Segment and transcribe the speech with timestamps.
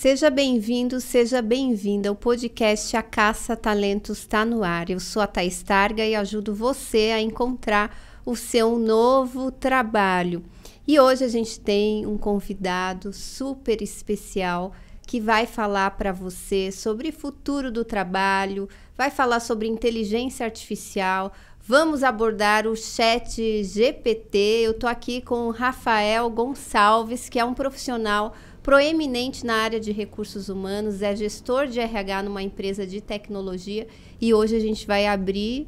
[0.00, 2.12] Seja bem-vindo, seja bem-vinda.
[2.12, 4.88] O podcast A Caça Talentos está no ar.
[4.88, 10.44] Eu sou a Thais Targa e ajudo você a encontrar o seu novo trabalho.
[10.86, 14.72] E hoje a gente tem um convidado super especial
[15.04, 21.32] que vai falar para você sobre futuro do trabalho, vai falar sobre inteligência artificial.
[21.60, 24.60] Vamos abordar o chat GPT.
[24.62, 28.32] Eu estou aqui com o Rafael Gonçalves, que é um profissional
[28.68, 33.88] proeminente na área de recursos humanos, é gestor de RH numa empresa de tecnologia
[34.20, 35.66] e hoje a gente vai abrir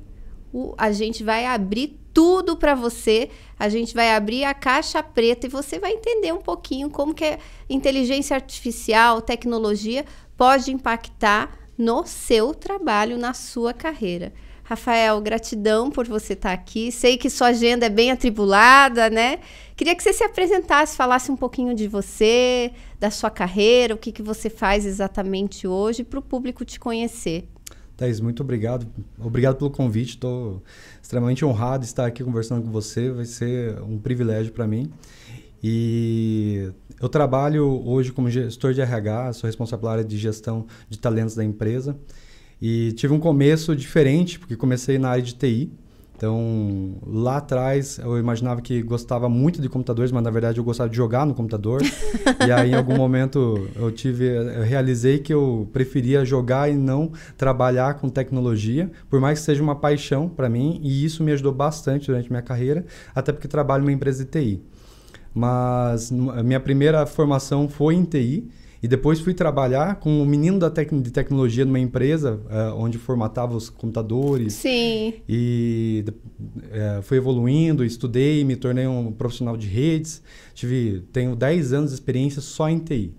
[0.52, 3.30] o, a gente vai abrir tudo para você.
[3.58, 7.24] A gente vai abrir a caixa preta e você vai entender um pouquinho como que
[7.24, 7.38] a
[7.70, 10.04] inteligência artificial, tecnologia
[10.36, 14.30] pode impactar no seu trabalho, na sua carreira.
[14.70, 16.92] Rafael, gratidão por você estar aqui.
[16.92, 19.40] Sei que sua agenda é bem atribulada, né?
[19.74, 24.12] Queria que você se apresentasse, falasse um pouquinho de você, da sua carreira, o que,
[24.12, 27.48] que você faz exatamente hoje, para o público te conhecer.
[27.96, 28.86] Thais, muito obrigado.
[29.18, 30.10] Obrigado pelo convite.
[30.10, 30.62] Estou
[31.02, 33.10] extremamente honrado de estar aqui conversando com você.
[33.10, 34.90] Vai ser um privilégio para mim.
[35.62, 40.98] E eu trabalho hoje como gestor de RH, sou responsável pela área de gestão de
[40.98, 41.98] talentos da empresa.
[42.60, 45.72] E tive um começo diferente, porque comecei na área de TI.
[46.20, 50.90] Então, lá atrás, eu imaginava que gostava muito de computadores, mas na verdade eu gostava
[50.90, 51.80] de jogar no computador.
[52.46, 57.10] e aí, em algum momento, eu tive, eu realizei que eu preferia jogar e não
[57.38, 61.54] trabalhar com tecnologia, por mais que seja uma paixão para mim, e isso me ajudou
[61.54, 62.84] bastante durante minha carreira,
[63.14, 64.62] até porque trabalho numa empresa de TI.
[65.34, 68.46] Mas minha primeira formação foi em TI,
[68.82, 72.96] e depois fui trabalhar com um menino da tec de tecnologia numa empresa uh, onde
[72.96, 74.54] formatava os computadores.
[74.54, 75.14] Sim.
[75.28, 80.22] E uh, fui evoluindo, estudei, me tornei um profissional de redes.
[80.54, 83.12] Tive, tenho 10 anos de experiência só em TI.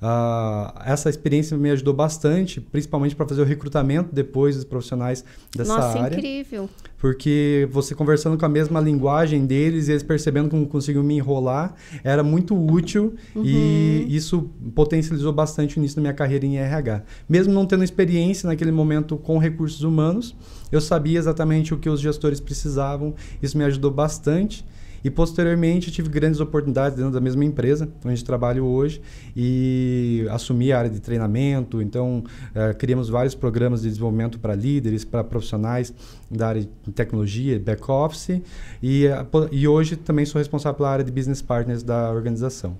[0.00, 5.24] Uh, essa experiência me ajudou bastante, principalmente para fazer o recrutamento depois dos profissionais
[5.54, 6.16] dessa Nossa, área.
[6.16, 6.68] incrível.
[6.98, 11.74] Porque você conversando com a mesma linguagem deles e eles percebendo como conseguiam me enrolar,
[12.04, 13.42] era muito útil uhum.
[13.44, 17.02] e isso potencializou bastante o início da minha carreira em RH.
[17.28, 20.34] Mesmo não tendo experiência naquele momento com recursos humanos,
[20.70, 24.64] eu sabia exatamente o que os gestores precisavam, isso me ajudou bastante.
[25.06, 29.00] E posteriormente tive grandes oportunidades dentro da mesma empresa onde trabalho hoje
[29.36, 31.80] e assumi a área de treinamento.
[31.80, 35.94] Então, uh, criamos vários programas de desenvolvimento para líderes, para profissionais
[36.28, 38.42] da área de tecnologia, back office.
[38.82, 42.76] E, uh, e hoje também sou responsável pela área de business partners da organização.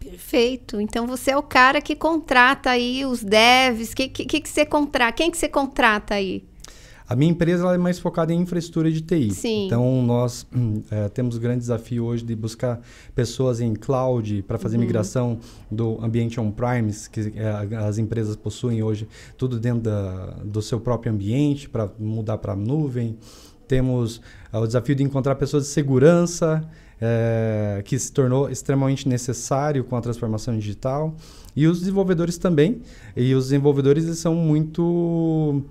[0.00, 0.80] Perfeito.
[0.80, 3.94] Então você é o cara que contrata aí os devs.
[3.94, 4.66] Que, que, que, você?
[5.14, 6.42] Quem que você contrata aí?
[7.08, 9.30] A minha empresa é mais focada em infraestrutura de TI.
[9.30, 9.66] Sim.
[9.66, 10.46] Então, nós
[10.90, 12.80] é, temos o grande desafio hoje de buscar
[13.14, 14.82] pessoas em cloud para fazer uhum.
[14.82, 15.38] migração
[15.70, 19.08] do ambiente on-premise, que é, as empresas possuem hoje,
[19.38, 23.16] tudo dentro da, do seu próprio ambiente, para mudar para a nuvem.
[23.66, 24.20] Temos
[24.52, 26.62] é, o desafio de encontrar pessoas de segurança,
[27.84, 31.14] que se tornou extremamente necessário com a transformação digital.
[31.54, 32.82] E os desenvolvedores também.
[33.16, 35.62] E os desenvolvedores eles são muito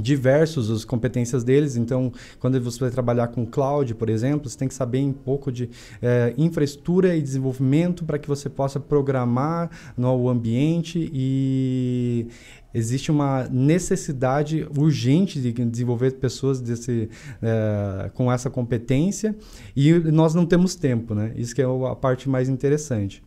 [0.00, 1.76] diversos as competências deles.
[1.76, 5.50] Então, quando você vai trabalhar com cloud, por exemplo, você tem que saber um pouco
[5.50, 5.68] de
[6.00, 12.26] é, infraestrutura e desenvolvimento para que você possa programar no ambiente e
[12.74, 17.08] existe uma necessidade urgente de desenvolver pessoas desse,
[17.42, 19.36] é, com essa competência
[19.76, 21.32] e nós não temos tempo, né?
[21.36, 23.22] Isso que é a parte mais interessante.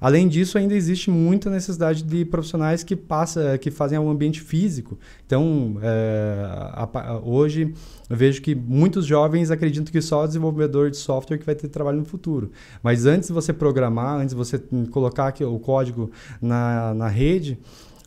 [0.00, 4.98] Além disso, ainda existe muita necessidade de profissionais que passa, que fazem um ambiente físico.
[5.26, 7.72] Então, é, a, a, hoje
[8.08, 11.68] eu vejo que muitos jovens acreditam que só o desenvolvedor de software que vai ter
[11.68, 12.50] trabalho no futuro.
[12.82, 14.58] Mas antes de você programar, antes de você
[14.90, 16.10] colocar o código
[16.40, 17.58] na, na rede,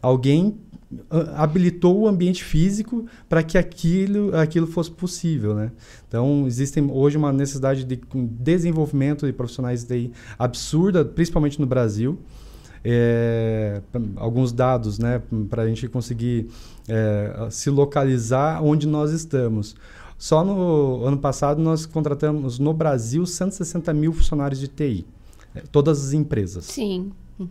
[0.02, 0.58] alguém
[1.36, 5.72] habilitou o ambiente físico para que aquilo, aquilo fosse possível, né?
[6.08, 10.10] Então, existe hoje uma necessidade de desenvolvimento de profissionais de
[10.40, 12.18] absurda, principalmente no Brasil.
[12.84, 13.82] É,
[14.16, 16.50] alguns dados, né, para a gente conseguir
[16.88, 19.76] é, se localizar onde nós estamos.
[20.18, 25.06] Só no ano passado nós contratamos no Brasil 160 mil funcionários de TI,
[25.54, 26.66] é, todas as empresas.
[26.66, 27.12] Sim.
[27.38, 27.48] Uhum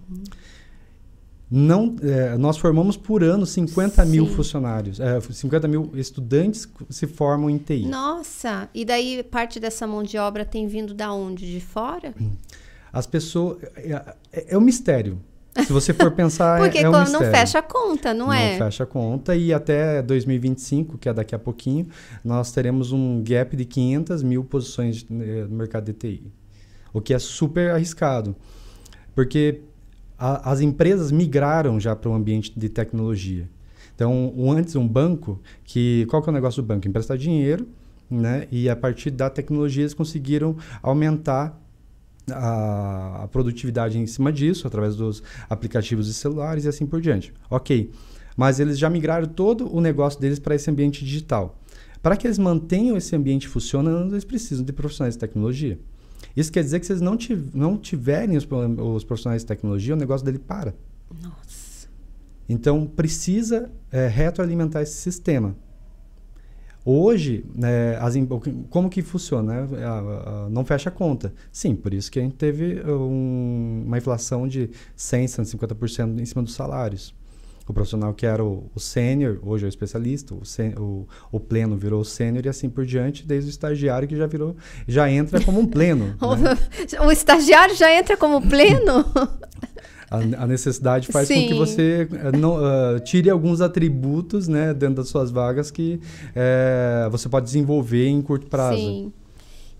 [1.50, 4.10] não, é, nós formamos por ano 50 Sim.
[4.10, 7.86] mil funcionários, é, 50 mil estudantes se formam em TI.
[7.86, 11.50] Nossa, e daí parte dessa mão de obra tem vindo da onde?
[11.50, 12.14] De fora?
[12.92, 13.58] As pessoas.
[13.76, 13.92] É,
[14.32, 15.20] é, é um mistério.
[15.64, 18.52] Se você for pensar, Porque é um não fecha a conta, não, não é?
[18.52, 21.86] Não fecha a conta e até 2025, que é daqui a pouquinho,
[22.24, 26.32] nós teremos um gap de 500 mil posições no mercado de TI.
[26.92, 28.34] O que é super arriscado.
[29.14, 29.62] Porque
[30.18, 33.48] a, as empresas migraram já para o ambiente de tecnologia.
[33.94, 36.86] Então, um, antes um banco, que qual que é o negócio do banco?
[36.86, 37.66] Emprestar dinheiro,
[38.10, 38.46] né?
[38.52, 41.58] E a partir da tecnologia eles conseguiram aumentar
[42.30, 47.32] a, a, produtividade em cima disso, através dos aplicativos de celulares e assim por diante.
[47.48, 47.90] Ok,
[48.36, 51.58] mas eles já migraram todo o negócio deles para esse ambiente digital.
[52.02, 55.78] Para que eles mantenham esse ambiente funcionando, eles precisam de profissionais de tecnologia.
[56.36, 59.94] Isso quer dizer que se eles não, tiv não tiverem os, os, profissionais de tecnologia,
[59.94, 60.74] o negócio dele para.
[61.22, 61.88] Nossa.
[62.48, 65.56] Então, precisa é, retroalimentar esse sistema.
[66.84, 68.14] Hoje, né, as,
[68.70, 69.66] como que funciona?
[69.66, 69.78] Né?
[70.50, 71.34] não fecha a conta.
[71.50, 76.44] Sim, por isso que a gente teve um, uma inflação de 100%, 150% em cima
[76.44, 77.12] dos salários.
[77.68, 80.42] O profissional que era o, o sênior, hoje é o especialista, o,
[80.78, 84.26] o, o pleno virou o sênior e assim por diante, desde o estagiário que já
[84.26, 86.14] virou, já entra como um pleno.
[86.38, 87.04] né?
[87.04, 89.04] o estagiário já entra como pleno?
[90.08, 91.42] A, a, necessidade faz Sim.
[91.42, 96.00] com que você uh, não, uh, tire alguns atributos né, dentro das suas vagas que
[96.30, 98.78] uh, você pode desenvolver em curto prazo.
[98.78, 99.12] Sim.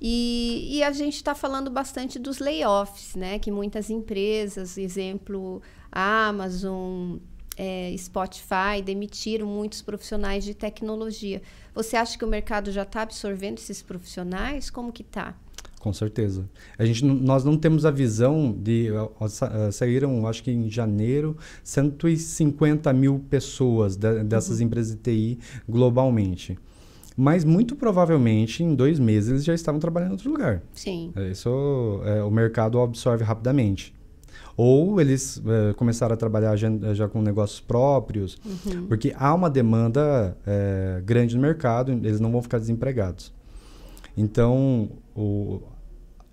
[0.01, 3.39] E, e a gente está falando bastante dos layoffs, né?
[3.39, 7.17] Que muitas empresas, exemplo, a Amazon,
[7.57, 11.41] é, Spotify, demitiram muitos profissionais de tecnologia.
[11.75, 14.71] Você acha que o mercado já está absorvendo esses profissionais?
[14.71, 15.35] Como que está?
[15.81, 16.49] Com certeza.
[16.77, 18.89] A gente, nós não temos a visão de.
[19.71, 24.67] Saíram, acho que em janeiro, 150 mil pessoas de, dessas uhum.
[24.67, 25.39] empresas de TI
[25.69, 26.59] globalmente.
[27.17, 30.63] Mas muito provavelmente em dois meses eles já estavam trabalhando em outro lugar.
[30.75, 31.13] Sim.
[31.17, 31.49] É, isso
[32.05, 33.95] é, o mercado absorve rapidamente.
[34.57, 38.87] Ou eles é, começaram a trabalhar já, já com negócios próprios, uhum.
[38.87, 43.33] porque há uma demanda é, grande no mercado, eles não vão ficar desempregados.
[44.17, 45.61] Então, o,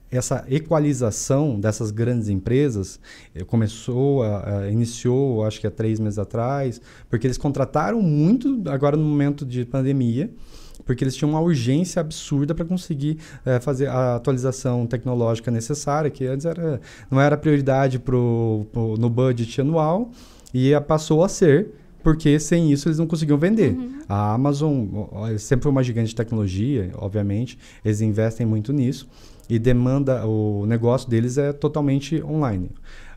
[0.09, 2.99] essa equalização dessas grandes empresas
[3.33, 6.79] eh, começou, a, a, iniciou, acho que há três meses atrás,
[7.09, 10.31] porque eles contrataram muito agora no momento de pandemia,
[10.85, 16.25] porque eles tinham uma urgência absurda para conseguir é, fazer a atualização tecnológica necessária, que
[16.25, 20.11] antes era, não era prioridade pro, pro, no budget anual,
[20.53, 21.69] e passou a ser,
[22.03, 23.73] porque sem isso eles não conseguiam vender.
[23.73, 23.99] Uhum.
[24.07, 24.85] A Amazon
[25.37, 29.07] sempre foi uma gigante de tecnologia, obviamente, eles investem muito nisso
[29.49, 32.69] e demanda, o negócio deles é totalmente online.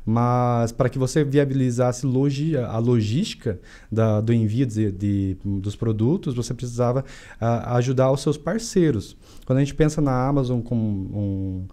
[0.08, 3.58] Mas para que você viabilizasse logi a logística
[3.90, 7.00] da, do envio de, de, dos produtos, você precisava
[7.40, 9.16] uh, ajudar os seus parceiros.
[9.44, 11.66] Quando a gente pensa na Amazon como um,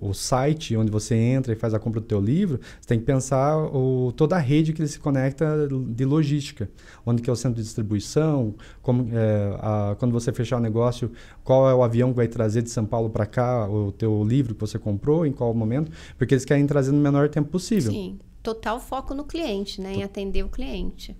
[0.00, 3.04] o site onde você entra e faz a compra do teu livro, você tem que
[3.04, 6.70] pensar o, toda a rede que ele se conecta de logística,
[7.04, 11.10] onde que é o centro de distribuição, como, é, a, quando você fechar o negócio,
[11.42, 14.54] qual é o avião que vai trazer de São Paulo para cá o teu livro
[14.54, 17.92] que você comprou, em qual momento, porque eles querem trazer no menor tempo possível.
[17.92, 21.16] Sim, total foco no cliente, né, em atender o cliente.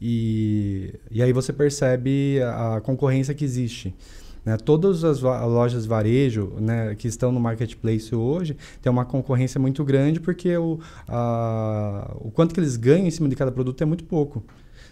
[0.00, 3.94] E, e aí você percebe a, a concorrência que existe.
[4.44, 4.56] Né?
[4.56, 10.20] Todas as lojas varejo né, que estão no marketplace hoje têm uma concorrência muito grande
[10.20, 14.04] porque o, a, o quanto que eles ganham em cima de cada produto é muito
[14.04, 14.44] pouco.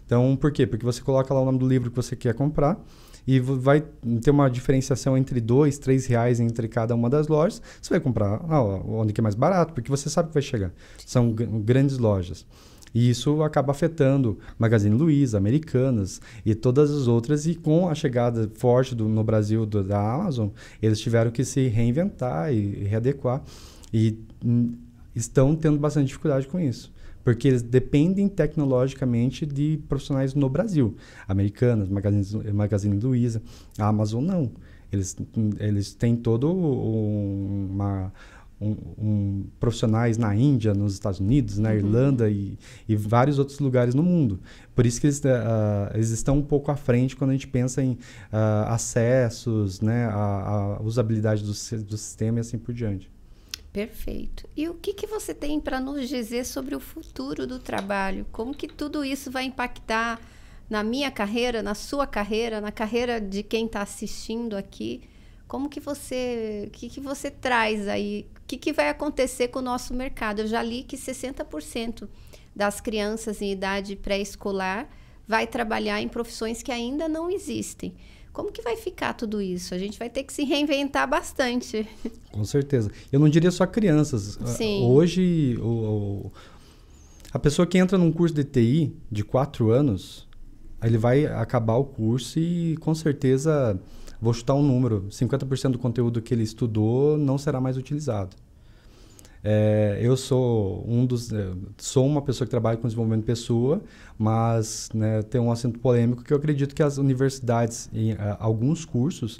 [0.05, 0.67] Então, por quê?
[0.67, 2.79] Porque você coloca lá o nome do livro que você quer comprar
[3.27, 3.83] e vai
[4.23, 7.61] ter uma diferenciação entre dois, três reais entre cada uma das lojas.
[7.83, 8.41] Você vai comprar
[8.87, 10.73] onde que é mais barato, porque você sabe que vai chegar.
[11.05, 12.47] São grandes lojas.
[12.95, 17.47] E isso acaba afetando Magazine Luiza, Americanas e todas as outras.
[17.47, 20.49] E com a chegada forte do, no Brasil do, da Amazon,
[20.81, 23.43] eles tiveram que se reinventar e, readequar.
[23.93, 24.75] E hum,
[25.15, 26.95] estão tendo bastante dificuldade com isso
[27.27, 30.95] porque eles dependem tecnologicamente de profissionais no Brasil.
[31.27, 33.43] Americanas, Magazine, Magazine Luiza,
[33.77, 34.53] a Amazon não.
[34.93, 38.13] Eles, hum, eles têm todo um, uma
[38.61, 41.77] um, um, profissionais na Índia, nos Estados Unidos, na uhum.
[41.77, 42.59] Irlanda e,
[42.89, 44.41] e, vários outros lugares no mundo.
[44.75, 47.83] Por isso que eles, uh, eles estão um pouco à frente quando a gente pensa
[47.83, 53.11] em uh, acessos, né, a, a usabilidade do, do sistema e assim por diante.
[53.73, 54.49] Perfeito.
[54.57, 58.25] E o que, que você tem para nos dizer sobre o futuro do trabalho?
[58.33, 60.19] Como que tudo isso vai impactar
[60.69, 65.03] na minha carreira, na sua carreira, na carreira de quem está assistindo aqui?
[65.47, 68.27] Como que você, que, que você traz aí?
[68.47, 70.43] O que, que vai acontecer com o nosso mercado?
[70.43, 72.09] Eu já li que 60%
[72.55, 74.89] das crianças em idade pré-escolar
[75.27, 77.93] vai trabalhar em profissões que ainda não existem.
[78.33, 79.75] Como que vai ficar tudo isso?
[79.75, 81.89] A gente vai ter que se reinventar bastante.
[82.31, 82.89] Com certeza.
[83.11, 84.39] Eu não diria só crianças.
[84.57, 84.85] Sim.
[84.85, 86.33] Hoje, o, o,
[87.33, 90.29] a pessoa que entra num curso de TI de quatro anos,
[90.81, 93.77] ele vai acabar o curso e com certeza
[94.27, 98.35] Vou chutar um número: 50% do conteúdo que ele estudou não será mais utilizado.
[99.45, 103.81] É, eu sou um dos, é, sou uma pessoa que trabalha com desenvolvimento de pessoa,
[104.19, 108.85] mas né, tem um assunto polêmico que eu acredito que as universidades, em uh, alguns
[108.85, 109.39] cursos,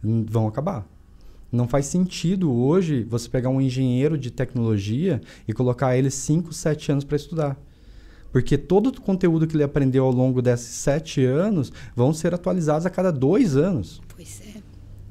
[0.00, 0.86] vão acabar.
[1.50, 6.92] Não faz sentido hoje você pegar um engenheiro de tecnologia e colocar ele 5, 7
[6.92, 7.56] anos para estudar.
[8.32, 12.84] Porque todo o conteúdo que ele aprendeu ao longo desses sete anos vão ser atualizados
[12.86, 14.02] a cada dois anos.
[14.14, 14.60] Pois é.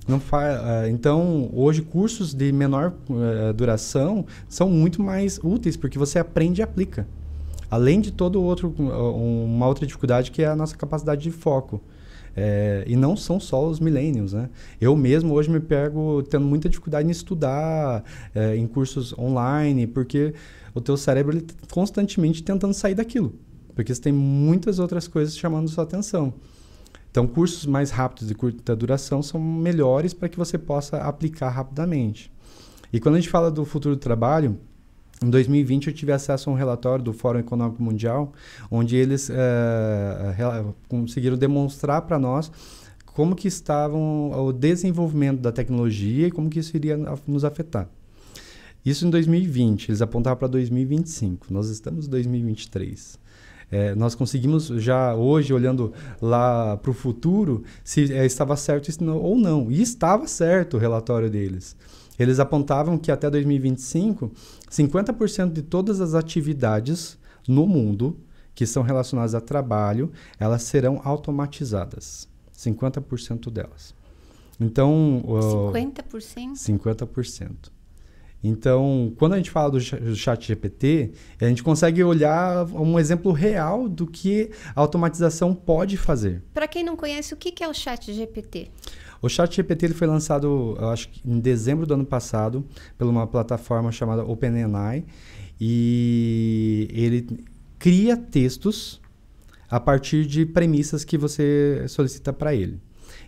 [0.08, 0.88] Não fa...
[0.90, 6.64] Então, hoje, cursos de menor uh, duração são muito mais úteis, porque você aprende e
[6.64, 7.08] aplica.
[7.70, 11.82] Além de todo outro, uma outra dificuldade que é a nossa capacidade de foco.
[12.40, 14.48] É, e não são só os millennials, né?
[14.80, 20.36] Eu mesmo hoje me pego tendo muita dificuldade em estudar é, em cursos online, porque
[20.78, 23.34] o teu cérebro está constantemente tentando sair daquilo.
[23.74, 26.34] Porque você tem muitas outras coisas chamando sua atenção.
[27.10, 32.32] Então, cursos mais rápidos de curta duração são melhores para que você possa aplicar rapidamente.
[32.94, 34.58] E quando a gente fala do futuro do trabalho,
[35.24, 38.34] em 2020 eu tive acesso a um relatório do Fórum Econômico Mundial,
[38.70, 42.52] onde eles é, conseguiram demonstrar para nós
[43.06, 47.90] como que estavam o desenvolvimento da tecnologia e como que isso iria nos afetar.
[48.88, 51.48] Isso em 2020, eles apontavam para 2025.
[51.54, 53.20] Nós estamos em 2023.
[53.70, 55.92] É, nós conseguimos já hoje, olhando
[56.22, 59.70] lá para o futuro, se é, estava certo ou não.
[59.70, 61.76] E estava certo o relatório deles.
[62.18, 64.32] Eles apontavam que até 2025,
[64.72, 68.18] 50% de todas as atividades no mundo
[68.56, 72.26] que são relacionadas a trabalho, elas serão automatizadas.
[72.58, 73.94] 50% delas.
[74.58, 75.22] Então,
[75.74, 76.54] 50%?
[76.54, 77.77] 50%.
[78.44, 79.80] Então, quando a gente fala do
[80.16, 86.44] chat GPT, a gente consegue olhar um exemplo real do que a automatização pode fazer.
[86.54, 88.70] Para quem não conhece, o que é o chat GPT?
[89.22, 92.64] O chat GPT ele foi lançado, acho que em dezembro do ano passado,
[92.98, 95.04] por uma plataforma chamada OpenAI,
[95.60, 97.44] e ele
[97.80, 99.02] cria textos
[99.70, 102.80] a partir de premissas que você solicita para ele.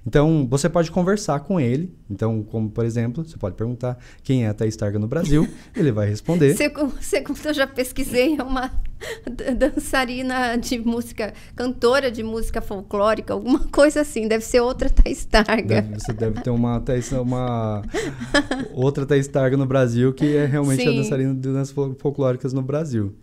[0.06, 1.94] Então, você pode conversar com ele.
[2.10, 5.91] Então, como por exemplo, você pode perguntar quem é a Thaís Targa no Brasil, ele
[5.91, 6.56] vai responder.
[6.56, 8.72] Segundo eu já pesquisei, é uma
[9.58, 14.27] dançarina de música, cantora de música folclórica, alguma coisa assim.
[14.27, 15.82] Deve ser outra Thaís Targa.
[15.82, 17.82] Deve, você deve ter uma, Thaís, uma
[18.74, 20.89] outra Thaís Targa no Brasil, que é realmente Sim.
[20.89, 23.15] a dançarina de danças folclóricas no Brasil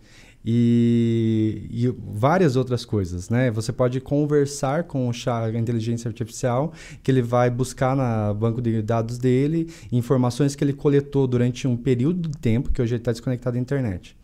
[0.45, 3.51] e, e, várias outras coisas, né?
[3.51, 8.61] Você pode conversar com o chá, a inteligência artificial, que ele vai buscar no banco
[8.61, 13.11] de dados dele informações que ele coletou durante um período de tempo que hoje está
[13.11, 14.16] desconectado da internet.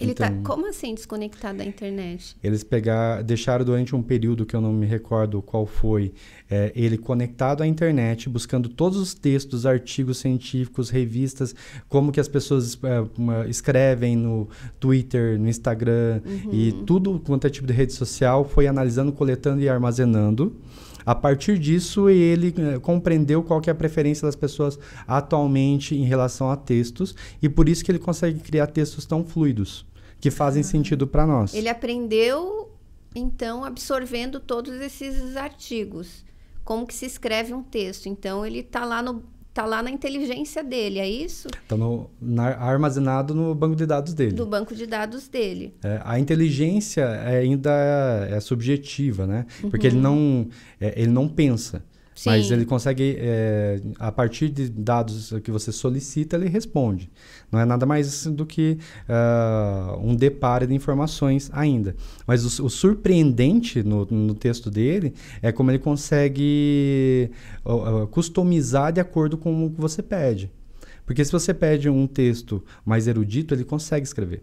[0.00, 2.36] Ele tá então, tá como assim desconectado da internet?
[2.42, 6.12] Eles pegar, deixaram durante um período que eu não me recordo qual foi,
[6.48, 11.54] é, ele conectado à internet, buscando todos os textos, artigos científicos, revistas,
[11.88, 16.50] como que as pessoas é, escrevem no Twitter, no Instagram uhum.
[16.52, 20.56] e tudo quanto é tipo de rede social, foi analisando, coletando e armazenando.
[21.08, 26.04] A partir disso, ele é, compreendeu qual que é a preferência das pessoas atualmente em
[26.04, 29.86] relação a textos e por isso que ele consegue criar textos tão fluidos
[30.20, 31.54] que fazem sentido para nós.
[31.54, 32.70] Ele aprendeu,
[33.14, 36.24] então, absorvendo todos esses artigos.
[36.64, 38.06] Como que se escreve um texto.
[38.06, 39.22] Então, ele está lá no
[39.58, 41.48] tá lá na inteligência dele, é isso?
[41.48, 41.76] Está
[42.60, 44.30] armazenado no banco de dados dele.
[44.30, 45.74] Do banco de dados dele.
[45.82, 47.70] É, a inteligência é, ainda
[48.30, 49.46] é, é, subjetiva, né?
[49.68, 50.02] Porque ele uhum.
[50.02, 50.48] não,
[50.80, 51.82] é, ele não pensa.
[52.18, 52.30] Sim.
[52.30, 57.08] Mas ele consegue, é, a partir de dados que você solicita, ele responde.
[57.50, 58.76] Não é nada mais do que
[59.08, 61.94] uh, um deparo de informações ainda.
[62.26, 67.30] Mas o, o surpreendente no, no, texto dele é como ele consegue
[67.64, 70.50] uh, customizar de acordo com o que você pede.
[71.06, 74.42] Porque se você pede um texto mais erudito, ele consegue escrever.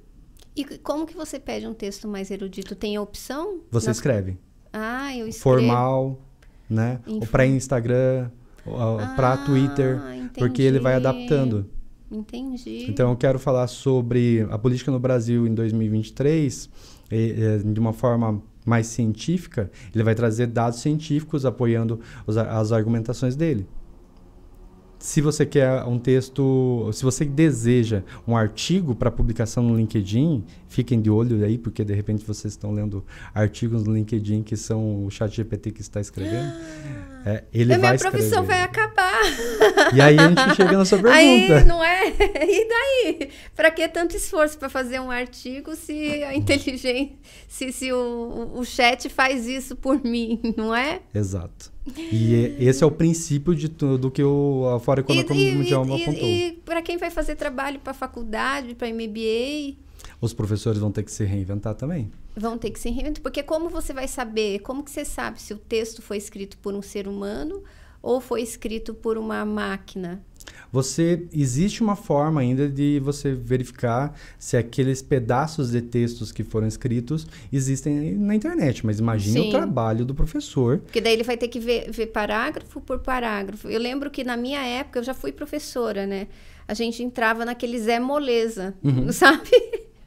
[0.55, 2.73] E como que você pede um texto mais erudito?
[2.73, 3.59] Tem a opção?
[3.69, 4.37] Você escreve.
[4.71, 5.57] Ah, eu escrevo.
[5.57, 6.21] Formal
[6.69, 6.99] né?
[7.07, 8.29] Ou para Instagram,
[8.67, 10.39] ah, para Twitter, entendi.
[10.39, 11.69] porque ele vai adaptando.
[12.11, 12.85] Entendi.
[12.89, 16.69] Então eu quero falar sobre a política no Brasil em 2023
[17.11, 19.71] e, e, de uma forma mais científica.
[19.93, 23.67] Ele vai trazer dados científicos apoiando as argumentações dele.
[24.97, 30.99] Se você quer um texto, se você deseja um artigo para publicação no LinkedIn, fiquem
[31.01, 35.11] de olho aí, porque de repente vocês estão lendo artigos no LinkedIn que são o
[35.11, 36.51] chat GPT que está escrevendo.
[37.25, 38.17] Ah, é, ele a vai minha escrever.
[38.17, 39.21] profissão vai acabar.
[39.93, 41.17] E aí a gente chega na sua pergunta.
[41.17, 42.05] Aí, não é?
[42.47, 43.29] E daí?
[43.55, 47.09] Para que tanto esforço para fazer um artigo se a inteligência,
[47.47, 51.01] se, se o, o chat faz isso por mim, não é?
[51.13, 51.74] Exato.
[51.87, 56.27] E esse é o princípio de tudo que o Fórum Econômico Mundial e, apontou.
[56.27, 59.75] E, e para quem vai fazer trabalho para faculdade, para MBA?
[60.19, 62.11] Os professores vão ter que se reinventar também.
[62.35, 65.53] Vão ter que se reinventar, porque como você vai saber, como que você sabe se
[65.53, 67.63] o texto foi escrito por um ser humano
[68.01, 70.23] ou foi escrito por uma máquina?
[70.71, 76.67] Você existe uma forma ainda de você verificar se aqueles pedaços de textos que foram
[76.67, 79.47] escritos existem na internet, mas imagine Sim.
[79.47, 80.79] o trabalho do professor.
[80.79, 83.69] Porque daí ele vai ter que ver, ver parágrafo por parágrafo.
[83.69, 86.27] Eu lembro que na minha época eu já fui professora, né?
[86.67, 89.11] A gente entrava naquele Zé Moleza, uhum.
[89.13, 89.49] sabe?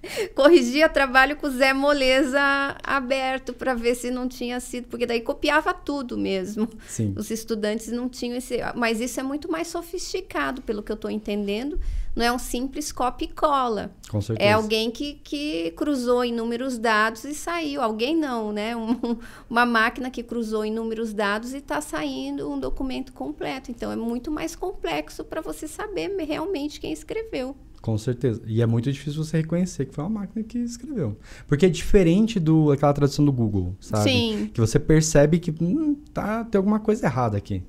[0.35, 2.41] corrigia trabalho com o Zé Moleza
[2.83, 6.69] aberto para ver se não tinha sido, porque daí copiava tudo mesmo.
[6.87, 7.15] Sim.
[7.17, 11.11] Os estudantes não tinham esse, mas isso é muito mais sofisticado, pelo que eu estou
[11.11, 11.79] entendendo.
[12.15, 13.93] Não é um simples copia e cola.
[14.11, 14.49] Com certeza.
[14.49, 17.81] É alguém que, que cruzou inúmeros dados e saiu.
[17.81, 18.75] Alguém não, né?
[18.79, 19.19] Um,
[19.51, 23.71] uma máquina que cruzou inúmeros dados e está saindo um documento completo.
[23.71, 27.55] Então é muito mais complexo para você saber realmente quem escreveu.
[27.81, 28.43] Com certeza.
[28.47, 31.17] E é muito difícil você reconhecer que foi uma máquina que escreveu.
[31.47, 34.11] Porque é diferente do aquela tradução do Google, sabe?
[34.11, 34.51] Sim.
[34.53, 37.63] Que você percebe que hum, tá, tem alguma coisa errada aqui.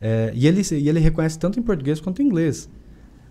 [0.00, 2.68] É, e, ele, e ele reconhece tanto em português quanto em inglês.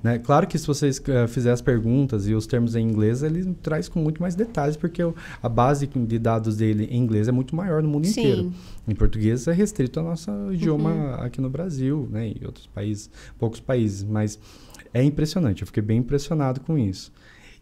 [0.04, 0.20] Né?
[0.20, 3.90] Claro que se você uh, fizer as perguntas e os termos em inglês, ele traz
[3.90, 7.56] com muito mais detalhes, porque o, a base de dados dele em inglês é muito
[7.56, 8.22] maior no mundo Sim.
[8.22, 8.54] inteiro.
[8.88, 11.14] Em português é restrito ao nosso idioma uhum.
[11.16, 12.30] aqui no Brasil, né?
[12.30, 13.10] E outros países,
[13.40, 14.04] poucos países.
[14.04, 14.40] Mas
[14.94, 17.12] é impressionante, eu fiquei bem impressionado com isso.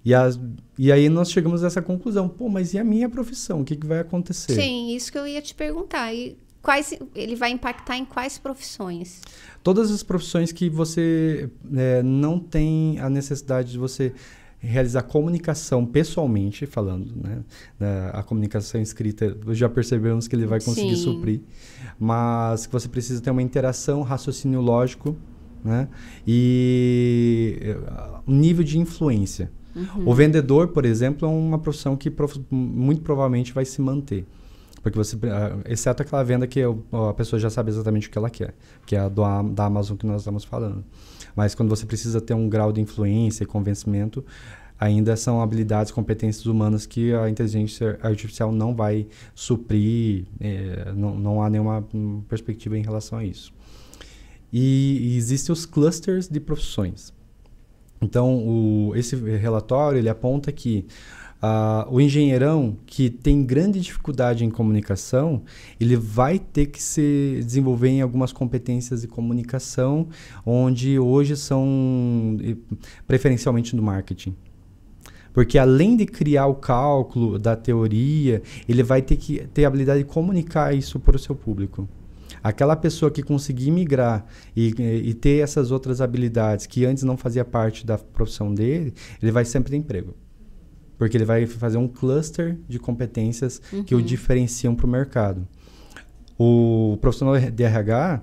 [0.06, 0.40] E, as,
[0.78, 3.62] e aí nós chegamos a essa conclusão, pô, mas e a minha profissão?
[3.62, 4.54] O que, que vai acontecer?
[4.54, 6.14] Sim, isso que eu ia te perguntar.
[6.14, 9.20] E quais, ele vai impactar em quais profissões?
[9.64, 14.14] Todas as profissões que você é, não tem a necessidade de você
[14.60, 17.44] realizar comunicação pessoalmente falando, né?
[18.14, 21.04] A comunicação escrita, já percebemos que ele vai conseguir Sim.
[21.04, 21.42] suprir,
[22.00, 25.16] mas que você precisa ter uma interação, raciocínio lógico
[25.66, 25.88] né?
[26.26, 27.60] E
[28.26, 29.52] o eh, nível de influência.
[29.76, 30.08] Uhum.
[30.08, 32.12] O vendedor, por exemplo, é uma profissão que
[32.50, 34.26] muito provavelmente vai se manter.
[34.82, 38.30] Porque você, ah, exceto aquela venda que a pessoa já sabe exatamente o que ela
[38.30, 38.54] quer,
[38.86, 40.84] que é a do, da Amazon que nós estamos falando.
[41.36, 44.24] Mas quando você precisa ter um grau de influência e convencimento,
[44.80, 51.42] ainda são habilidades, competências humanas que a inteligência artificial não vai suprir, é, não, não
[51.42, 53.54] há nenhuma hum, perspectiva em relação a isso.
[54.58, 57.12] E, e existem os clusters de profissões.
[58.02, 60.86] Então, o, esse relatório ele aponta que
[61.44, 65.44] uh, o engenheirão que tem grande dificuldade em comunicação,
[65.78, 70.08] ele vai ter que se desenvolver em algumas competências de comunicação,
[70.46, 72.38] onde hoje são
[73.06, 74.34] preferencialmente no marketing.
[75.34, 80.00] Porque além de criar o cálculo da teoria, ele vai ter que ter a habilidade
[80.00, 81.90] de comunicar isso para o seu público.
[82.46, 84.24] Aquela pessoa que conseguir migrar
[84.56, 89.32] e, e, ter essas outras habilidades que antes não fazia parte da profissão dele, ele
[89.32, 90.16] vai sempre ter emprego.
[90.96, 93.84] Porque ele vai fazer um cluster de competências uhum.
[93.84, 94.04] que o uhum.
[94.04, 95.48] diferenciam para o mercado.
[96.38, 98.22] O profissional de RH,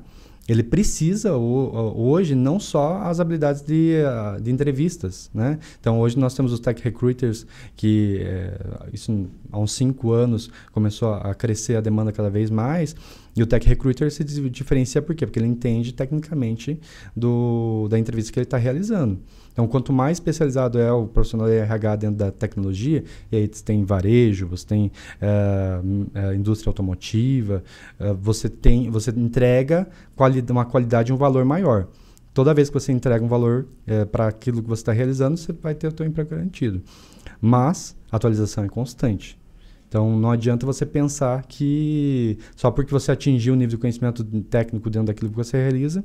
[0.49, 3.97] ele precisa hoje não só as habilidades de,
[4.41, 5.59] de entrevistas, né?
[5.81, 8.57] Então hoje nós temos os tech recruiters que é,
[8.93, 12.95] isso há uns cinco anos começou a crescer a demanda cada vez mais
[13.35, 15.27] e o tech recruiter se diferencia por quê?
[15.27, 16.79] Porque ele entende tecnicamente
[17.17, 19.19] do, da entrevista que ele está realizando.
[19.53, 23.63] Então, quanto mais especializado é o profissional de RH dentro da tecnologia, e aí você
[23.63, 27.63] tem varejo, você tem uh, indústria automotiva,
[28.01, 31.89] uh, você tem, você entrega quali uma qualidade e um valor maior.
[32.35, 33.67] Toda vez que você entrega um valor
[34.11, 36.81] para aquilo que você está realizando, você vai ter o seu emprego garantido.
[37.39, 39.39] Mas a atualização é constante.
[39.93, 44.89] Então não adianta você pensar que só porque você atingiu o nível de conhecimento técnico
[44.89, 46.03] dentro daquilo que você realiza,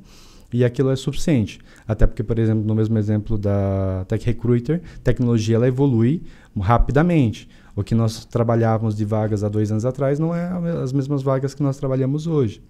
[0.51, 1.61] e aquilo é suficiente.
[1.87, 6.21] Até porque, por exemplo, no mesmo exemplo da Tech Recruiter, tecnologia ela evolui
[6.59, 7.47] rapidamente.
[7.77, 10.49] O que nós trabalhávamos de vagas há dois anos atrás não é
[10.83, 12.61] as mesmas vagas que nós trabalhamos hoje.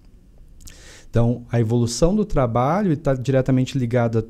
[1.10, 4.26] Então, a evolução do trabalho está diretamente ligada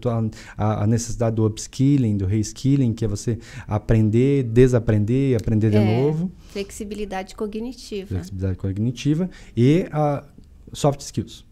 [0.58, 6.02] à, à, necessidade do upskilling, do reskilling, que é você aprender, desaprender, aprender de é,
[6.02, 6.32] novo.
[6.50, 8.08] Flexibilidade cognitiva.
[8.08, 10.24] Flexibilidade cognitiva e a
[10.72, 11.46] soft skills.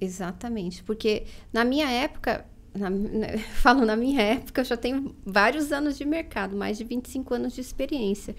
[0.00, 5.72] Exatamente, porque na minha época, na, na, falo na minha época, eu já tenho vários
[5.72, 8.34] anos de mercado, mais de 25 anos de experiência.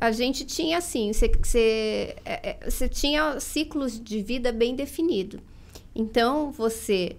[0.00, 5.40] A gente tinha assim, você, você, é, é, você tinha ciclos de vida bem definido.
[6.00, 7.16] Então, você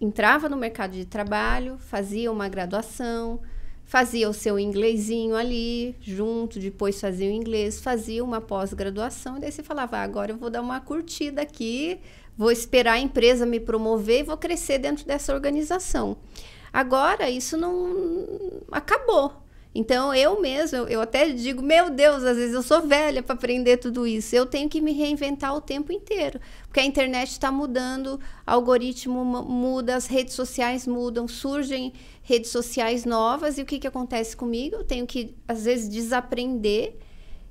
[0.00, 3.40] entrava no mercado de trabalho, fazia uma graduação,
[3.84, 9.52] fazia o seu inglesinho ali junto, depois fazia o inglês, fazia uma pós-graduação, e daí
[9.52, 12.00] você falava, ah, agora eu vou dar uma curtida aqui,
[12.36, 16.16] vou esperar a empresa me promover e vou crescer dentro dessa organização.
[16.72, 18.26] Agora isso não
[18.72, 19.45] acabou.
[19.76, 23.76] Então eu mesmo, eu até digo, meu Deus, às vezes eu sou velha para aprender
[23.76, 24.34] tudo isso.
[24.34, 29.94] Eu tenho que me reinventar o tempo inteiro, porque a internet está mudando, algoritmo muda,
[29.94, 34.76] as redes sociais mudam, surgem redes sociais novas e o que que acontece comigo?
[34.76, 36.96] Eu tenho que às vezes desaprender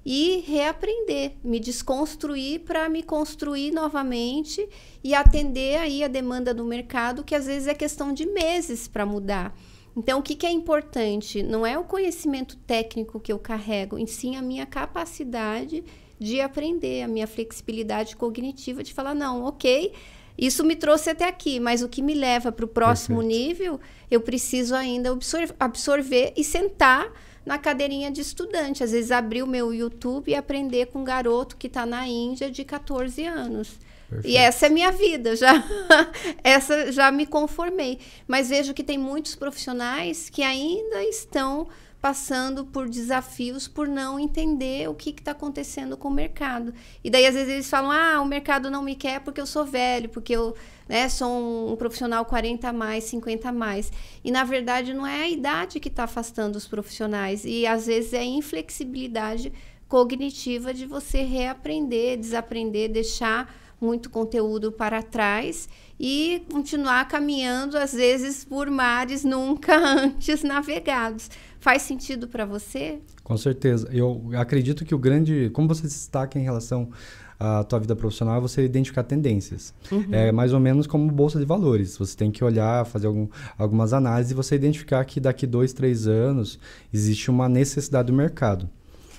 [0.03, 4.67] e reaprender, me desconstruir para me construir novamente
[5.03, 9.05] e atender aí a demanda do mercado, que às vezes é questão de meses para
[9.05, 9.55] mudar.
[9.95, 11.41] Então, o que, que é importante?
[11.41, 15.83] Não é o conhecimento técnico que eu carrego, em sim a minha capacidade
[16.19, 19.93] de aprender, a minha flexibilidade cognitiva de falar, não, ok,
[20.37, 23.39] isso me trouxe até aqui, mas o que me leva para o próximo Perfeito.
[23.39, 23.79] nível,
[24.11, 27.09] eu preciso ainda absorver, absorver e sentar
[27.45, 28.83] na cadeirinha de estudante.
[28.83, 32.49] Às vezes abrir o meu YouTube e aprender com um garoto que está na Índia
[32.49, 33.77] de 14 anos.
[34.09, 34.33] Perfeito.
[34.33, 35.63] E essa é minha vida, já
[36.43, 37.99] essa já me conformei.
[38.27, 41.67] Mas vejo que tem muitos profissionais que ainda estão
[42.05, 46.71] passando por desafios por não entender o que está acontecendo com o mercado.
[47.03, 49.65] E daí, às vezes, eles falam: ah, o mercado não me quer porque eu sou
[49.65, 50.55] velho, porque eu
[50.87, 53.91] né, sou um, um profissional 40 a mais, 50 a mais.
[54.23, 57.43] E, na verdade, não é a idade que está afastando os profissionais.
[57.43, 59.51] E, às vezes, é a inflexibilidade
[59.87, 65.67] cognitiva de você reaprender, desaprender, deixar muito conteúdo para trás
[65.99, 71.29] e continuar caminhando, às vezes, por mares nunca antes navegados.
[71.65, 72.99] Faz sentido para você?
[73.23, 73.89] Com certeza.
[73.91, 75.49] Eu acredito que o grande.
[75.51, 76.91] Como você se destaca em relação
[77.39, 79.73] à tua vida profissional, é você identificar tendências.
[79.91, 80.05] Uhum.
[80.11, 81.97] É mais ou menos como bolsa de valores.
[81.97, 86.05] Você tem que olhar, fazer algum, algumas análises e você identificar que daqui dois, três
[86.05, 86.59] anos
[86.93, 88.69] existe uma necessidade do mercado.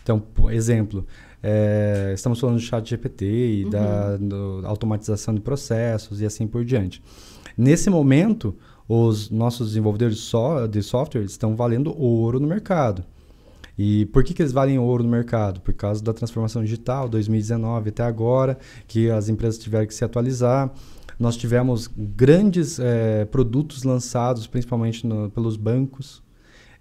[0.04, 1.04] Então, exemplo,
[1.42, 3.70] é, estamos falando do chat GPT e uhum.
[3.70, 7.02] da do, automatização de processos e assim por diante.
[7.59, 8.54] Nesse momento,
[8.88, 10.16] os nossos desenvolvedores
[10.70, 13.05] de software estão valendo ouro no mercado.
[13.79, 15.61] E por que, que eles valem ouro no mercado?
[15.61, 20.72] Por causa da transformação digital, 2019 até agora, que as empresas tiveram que se atualizar.
[21.18, 26.22] Nós tivemos grandes é, produtos lançados, principalmente no, pelos bancos.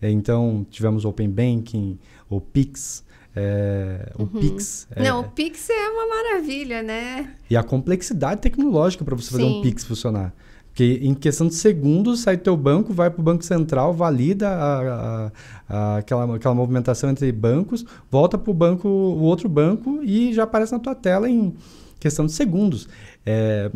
[0.02, 3.04] É, então, tivemos Open Banking, o Pix,
[3.36, 4.28] é, o uhum.
[4.28, 4.88] Pix.
[4.92, 7.36] É, Não, o Pix é uma maravilha, né?
[7.50, 9.32] E a complexidade tecnológica para você Sim.
[9.32, 10.34] fazer um Pix funcionar.
[10.76, 14.50] Porque em questão de segundos, sai do teu banco, vai para o Banco Central, valida
[14.50, 15.32] a, a,
[15.70, 20.44] a, aquela, aquela movimentação entre bancos, volta para o banco, o outro banco e já
[20.44, 21.54] aparece na tua tela em
[21.98, 22.90] questão de segundos.
[23.26, 23.72] É,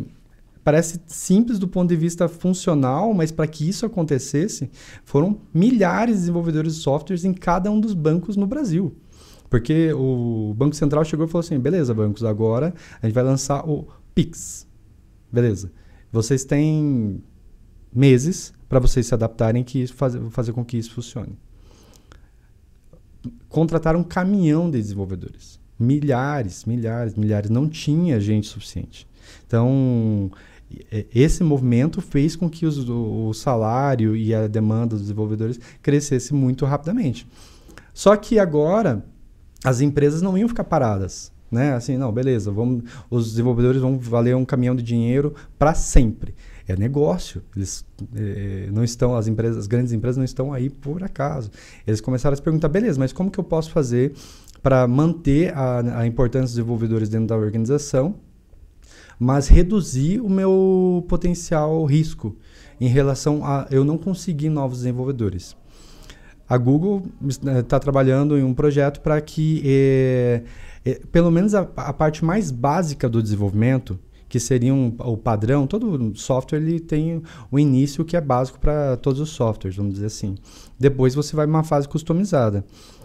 [0.62, 4.70] parece simples do ponto de vista funcional, mas para que isso acontecesse,
[5.02, 8.94] foram milhares de desenvolvedores de softwares em cada um dos bancos no Brasil.
[9.48, 13.66] Porque o Banco Central chegou e falou assim: beleza, bancos, agora a gente vai lançar
[13.66, 14.68] o Pix.
[15.32, 15.72] Beleza.
[16.12, 17.22] Vocês têm
[17.92, 21.38] meses para vocês se adaptarem que fazer, fazer com que isso funcione.
[23.48, 25.60] Contrataram um caminhão de desenvolvedores.
[25.78, 27.50] Milhares, milhares, milhares.
[27.50, 29.08] Não tinha gente suficiente.
[29.46, 30.30] Então,
[31.14, 36.64] esse movimento fez com que os, o salário e a demanda dos desenvolvedores crescesse muito
[36.64, 37.26] rapidamente.
[37.92, 39.04] Só que agora
[39.64, 41.32] as empresas não iam ficar paradas.
[41.50, 41.72] Né?
[41.72, 46.34] Assim, não, beleza, vamos, os desenvolvedores vão valer um caminhão de dinheiro para sempre.
[46.68, 47.42] É negócio.
[47.56, 47.84] Eles
[48.14, 51.50] eh, não estão, as empresas, as grandes empresas não estão aí por acaso.
[51.84, 54.12] Eles começaram a se perguntar, beleza, mas como que eu posso fazer
[54.62, 58.14] para manter a, a importância dos desenvolvedores dentro da organização,
[59.18, 62.36] mas reduzir o meu potencial risco
[62.80, 65.56] em relação a eu não conseguir novos desenvolvedores?
[66.50, 70.42] A Google está eh, trabalhando em um projeto para que, é, é,
[71.12, 76.16] pelo menos a, a, parte mais básica do desenvolvimento, que seria um, o padrão, todo
[76.16, 80.36] software ele tem o início que é básico para todos os softwares, vamos dizer assim.
[80.78, 82.64] Depois você vai para uma fase customizada.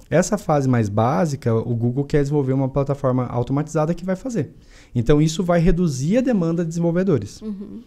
[0.09, 4.53] Essa fase mais básica, o Google quer desenvolver uma plataforma automatizada que vai fazer.
[4.93, 7.41] Então, isso vai reduzir a demanda de desenvolvedores.
[7.41, 7.81] Uhum.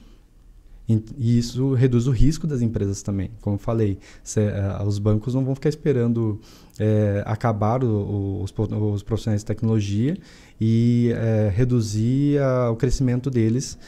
[0.88, 3.31] E isso reduz o risco das empresas também.
[3.42, 6.40] Como falei, se, uh, os bancos não vão ficar esperando
[6.79, 8.55] é, acabar o, o, os,
[8.94, 10.16] os, profissionais de tecnologia
[10.59, 13.79] e é, reduzir a, o crescimento deles,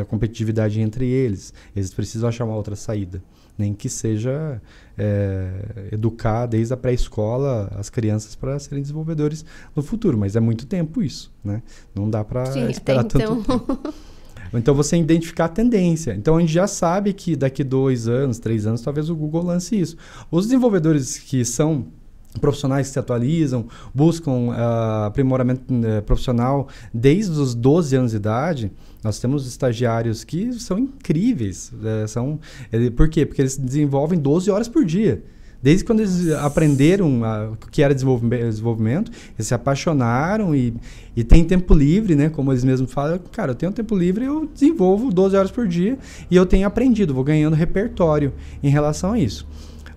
[0.00, 1.52] a competitividade entre eles.
[1.74, 3.22] Eles precisam achar uma outra saída.
[3.58, 4.60] Nem que seja
[4.96, 10.16] é, educar desde a pré-escola as crianças para serem desenvolvedores no futuro.
[10.16, 11.30] Mas é muito tempo isso.
[11.44, 11.62] Né?
[11.94, 13.60] Não dá para esperar tanto então.
[13.60, 13.94] tempo.
[14.52, 16.14] Então você identificar a tendência.
[16.14, 19.78] Então a gente já sabe que daqui dois anos, três anos, talvez o Google lance
[19.78, 19.96] isso.
[20.30, 21.86] Os desenvolvedores que são
[22.38, 28.72] profissionais que se atualizam, buscam uh, aprimoramento uh, profissional desde os 12 anos de idade.
[29.02, 31.72] Nós temos estagiários que são incríveis.
[31.72, 32.38] Uh, são,
[32.94, 33.24] por quê?
[33.24, 35.22] Porque eles desenvolvem 12 horas por dia.
[35.66, 40.72] Desde quando eles aprenderam o que era desenvolvimento, eles se apaixonaram e,
[41.16, 42.28] e têm tempo livre, né?
[42.28, 45.98] Como eles mesmos falam, cara, eu tenho tempo livre, eu desenvolvo 12 horas por dia
[46.30, 49.44] e eu tenho aprendido, vou ganhando repertório em relação a isso.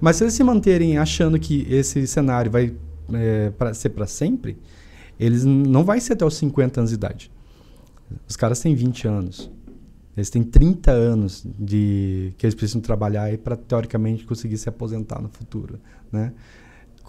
[0.01, 2.73] Mas se eles se manterem achando que esse cenário vai
[3.13, 4.58] é, pra ser para sempre,
[5.19, 7.32] eles não vai ser até os 50 anos de idade.
[8.27, 9.51] Os caras têm 20 anos.
[10.19, 15.29] Eles têm 30 anos de que eles precisam trabalhar para teoricamente conseguir se aposentar no
[15.29, 15.79] futuro,
[16.12, 16.34] né?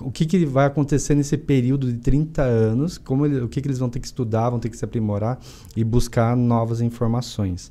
[0.00, 2.96] O que, que vai acontecer nesse período de 30 anos?
[2.96, 5.38] Como ele, o que, que eles vão ter que estudar, vão ter que se aprimorar
[5.76, 7.70] e buscar novas informações.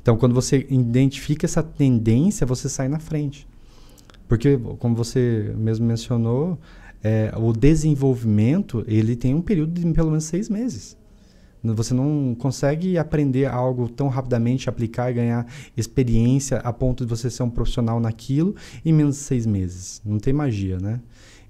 [0.00, 3.46] Então, quando você identifica essa tendência, você sai na frente.
[4.26, 6.58] Porque, como você mesmo mencionou,
[7.02, 10.97] é, o desenvolvimento ele tem um período de pelo menos seis meses.
[11.74, 17.30] Você não consegue aprender algo tão rapidamente, aplicar e ganhar experiência a ponto de você
[17.30, 18.54] ser um profissional naquilo
[18.84, 20.00] em menos de seis meses.
[20.04, 21.00] Não tem magia, né?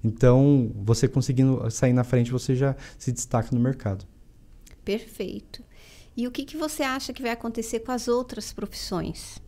[0.03, 4.05] Então, você conseguindo sair na frente, você já se destaca no mercado.
[4.85, 5.63] Perfeito.
[6.15, 9.39] E o que, que você acha que vai acontecer com as outras profissões?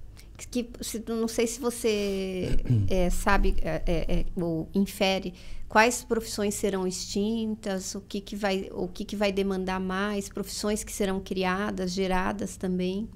[0.48, 2.58] Que se, não sei se você
[2.90, 5.34] é, sabe é, é, é, ou infere
[5.68, 10.84] quais profissões serão extintas, o que, que vai o que, que vai demandar mais, profissões
[10.84, 13.08] que serão criadas, geradas também.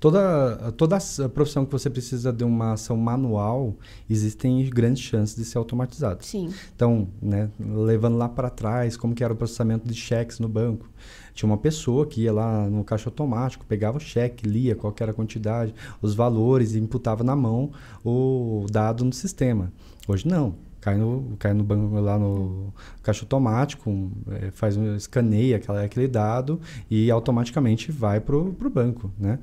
[0.00, 0.98] Toda, toda
[1.32, 3.76] profissão que você precisa de uma ação manual,
[4.10, 6.24] existem grandes chances de ser automatizado.
[6.24, 6.52] Sim.
[6.74, 10.88] Então, né, levando lá para trás, como que era o processamento de cheques no banco.
[11.34, 15.10] Tinha uma pessoa que ia lá no caixa automático, pegava o cheque, lia qual era
[15.10, 17.70] a quantidade, os valores e imputava na mão
[18.04, 19.72] o dado no sistema.
[20.06, 20.54] Hoje não.
[20.80, 26.08] Cai no, cai no banco lá no caixa automático, é, faz um, escaneia aquela, aquele
[26.08, 29.38] dado e automaticamente vai para o banco, né?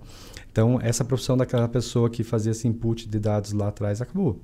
[0.51, 4.41] Então, essa profissão daquela pessoa que fazia esse input de dados lá atrás acabou.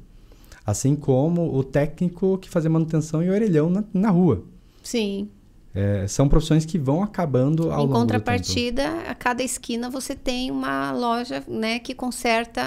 [0.66, 4.46] Assim como o técnico que fazia manutenção e orelhão na, na rua.
[4.82, 5.30] Sim.
[5.76, 10.50] É, são profissões que vão acabando ao em longo contrapartida, a cada esquina você tem
[10.50, 12.64] uma loja né, que conserta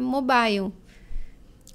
[0.00, 0.72] mobile.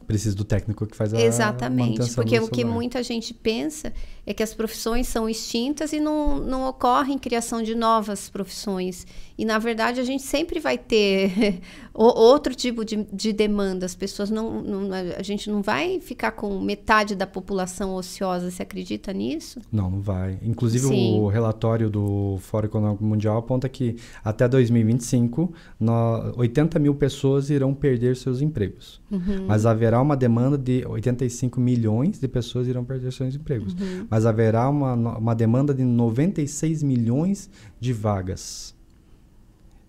[0.07, 3.93] Precisa do técnico que faz a Exatamente, porque o que muita gente pensa
[4.25, 9.05] é que as profissões são extintas e não, não ocorre criação de novas profissões.
[9.37, 11.61] E, na verdade, a gente sempre vai ter
[11.93, 13.85] outro tipo de, de demanda.
[13.85, 18.51] As pessoas não, não, A gente não vai ficar com metade da população ociosa.
[18.51, 19.59] Você acredita nisso?
[19.71, 20.39] Não, não vai.
[20.41, 21.19] Inclusive, Sim.
[21.19, 27.73] o relatório do Fórum Econômico Mundial aponta que até 2025, no, 80 mil pessoas irão
[27.73, 29.01] perder seus empregos.
[29.11, 29.45] Uhum.
[29.47, 33.73] Mas haverá uma demanda de 85 milhões de pessoas irão perder seus empregos.
[33.73, 37.49] Uhum mas haverá uma, uma demanda de 96 milhões
[37.79, 38.75] de vagas.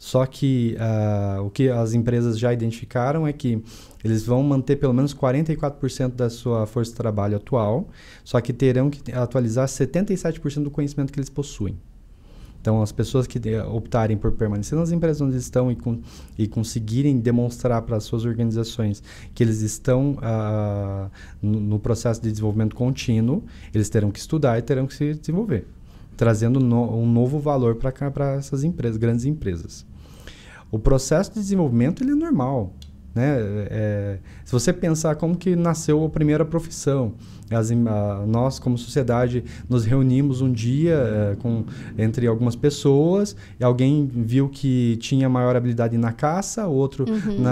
[0.03, 3.62] Só que uh, o que as empresas já identificaram é que
[4.03, 7.87] eles vão manter pelo menos 44% da sua força de trabalho atual,
[8.25, 11.79] só que terão que atualizar 77% do conhecimento que eles possuem.
[12.61, 13.41] Então, as pessoas que
[13.73, 16.01] optarem por permanecer nas empresas onde estão e, com,
[16.37, 19.01] e conseguirem demonstrar para as suas organizações
[19.33, 21.09] que eles estão uh,
[21.41, 25.65] no, no, processo de desenvolvimento contínuo, eles terão que estudar e terão que se desenvolver,
[26.17, 29.92] trazendo no, um novo valor para essas empresas, grandes empresas.
[30.73, 32.73] O processo de desenvolvimento ele é normal.
[33.15, 33.37] Né?
[33.71, 37.13] É, se você pensar como que nasceu a primeira profissão,
[37.51, 41.65] as, a, nós como sociedade nos reunimos um dia é, com,
[41.99, 47.45] entre algumas pessoas e alguém viu que tinha maior habilidade na caça, outro uhum.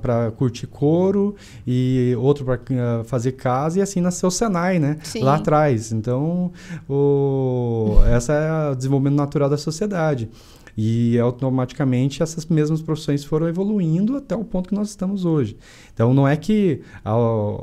[0.00, 1.34] para curtir couro
[1.66, 4.98] e outro para uh, ah, fazer casa e assim nasceu o Senai, né?
[5.20, 5.90] Lá atrás.
[5.90, 6.52] Então,
[6.88, 10.30] o, essa é o desenvolvimento natural da sociedade.
[10.76, 15.56] E automaticamente essas mesmas profissões foram evoluindo até o ponto que nós estamos hoje.
[15.92, 17.12] Então não é que a,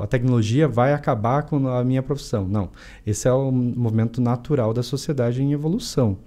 [0.02, 2.46] a tecnologia vai acabar com a minha profissão.
[2.46, 2.70] Não.
[3.06, 6.18] Esse é o movimento natural da sociedade em evolução.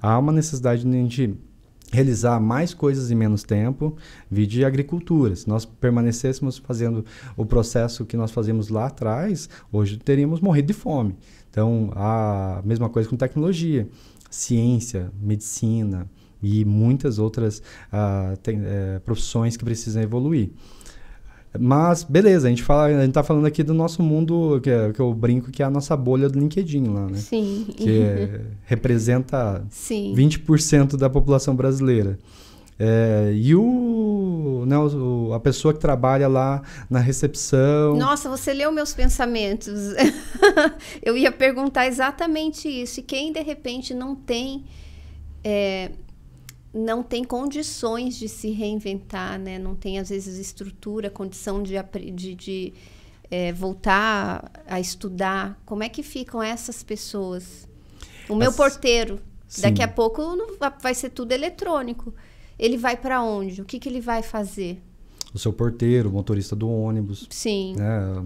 [0.00, 1.36] Há uma necessidade de a gente
[1.92, 3.96] realizar mais coisas em menos tempo,
[4.30, 5.34] vide agricultura.
[5.34, 7.04] Se nós permanecêssemos fazendo
[7.36, 11.16] o processo que nós fazíamos lá atrás, hoje teríamos morrido de fome.
[11.50, 13.88] Então, a mesma coisa com tecnologia,
[14.30, 16.08] ciência, medicina,
[16.42, 20.50] e muitas outras uh, tem, uh, profissões que precisam evoluir.
[21.58, 24.92] Mas, beleza, a gente, fala, a gente tá falando aqui do nosso mundo, que, é,
[24.92, 27.18] que eu brinco que é a nossa bolha do LinkedIn lá, né?
[27.18, 27.66] Sim.
[27.76, 30.14] Que é, representa Sim.
[30.16, 32.18] 20% da população brasileira.
[32.82, 37.94] É, e o, né, o, a pessoa que trabalha lá na recepção.
[37.96, 39.74] Nossa, você leu meus pensamentos.
[41.02, 43.00] Eu ia perguntar exatamente isso.
[43.00, 44.64] E quem de repente não tem.
[45.44, 45.90] É,
[46.72, 49.58] não tem condições de se reinventar, né?
[49.58, 51.74] Não tem, às vezes, estrutura, condição de,
[52.14, 52.72] de, de
[53.30, 55.60] é, voltar a estudar.
[55.66, 57.68] Como é que ficam essas pessoas?
[58.28, 58.56] O meu As...
[58.56, 59.62] porteiro, Sim.
[59.62, 60.22] daqui a pouco
[60.80, 62.14] vai ser tudo eletrônico.
[62.58, 63.62] Ele vai para onde?
[63.62, 64.80] O que, que ele vai fazer?
[65.32, 67.26] O seu porteiro, o motorista do ônibus.
[67.30, 67.74] Sim.
[67.76, 68.20] Né?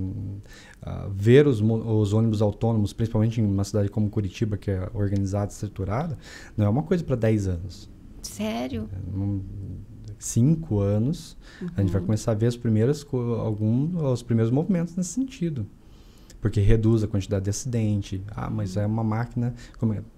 [0.86, 5.52] Uh, ver os, os, ônibus autônomos, principalmente em uma cidade como Curitiba, que é organizada,
[5.52, 6.18] estruturada,
[6.56, 7.93] não é uma coisa para 10 anos.
[8.26, 8.88] Sério?
[9.14, 9.40] Um,
[10.18, 11.68] cinco anos, uhum.
[11.76, 12.06] a gente vai uhum.
[12.06, 15.66] começar a ver as primeiras, alguns, os primeiros movimentos nesse sentido.
[16.40, 18.22] Porque reduz a quantidade de acidente.
[18.28, 19.54] Ah, mas é uma máquina.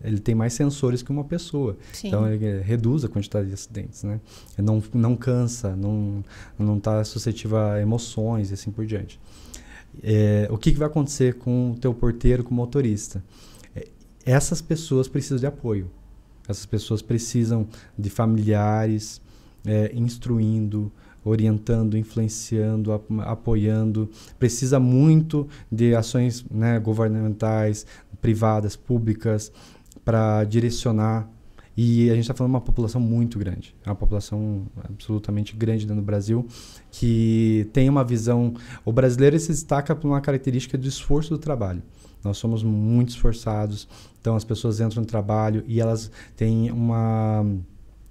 [0.03, 0.09] É?
[0.09, 1.77] Ele tem mais sensores que uma pessoa.
[1.92, 2.09] Sim.
[2.09, 4.03] Então ele reduz a quantidade de acidentes.
[4.03, 4.21] Né?
[4.59, 6.25] Ele não, não cansa, não
[6.77, 9.21] está suscetível a emoções e assim por diante.
[10.03, 13.23] É, o que, que vai acontecer com o teu porteiro, com o motorista?
[13.75, 13.87] É,
[14.25, 15.88] essas pessoas precisam de apoio.
[16.49, 17.67] Essas pessoas precisam
[17.99, 19.21] de familiares
[19.65, 20.93] é, instruindo,
[21.25, 24.09] orientando, influenciando, ap apoiando.
[24.39, 27.87] Precisa muito de ações né, governamentais,
[28.21, 29.53] privadas, públicas,
[30.05, 31.29] para direcionar.
[31.77, 35.85] E a gente está falando de uma população muito grande, é uma população absolutamente grande
[35.85, 36.47] dentro do Brasil,
[36.91, 38.55] que tem uma visão.
[38.83, 41.83] O brasileiro se destaca por uma característica do esforço do trabalho.
[42.24, 43.88] Nós somos muito esforçados,
[44.20, 47.44] então as pessoas entram no trabalho e elas têm uma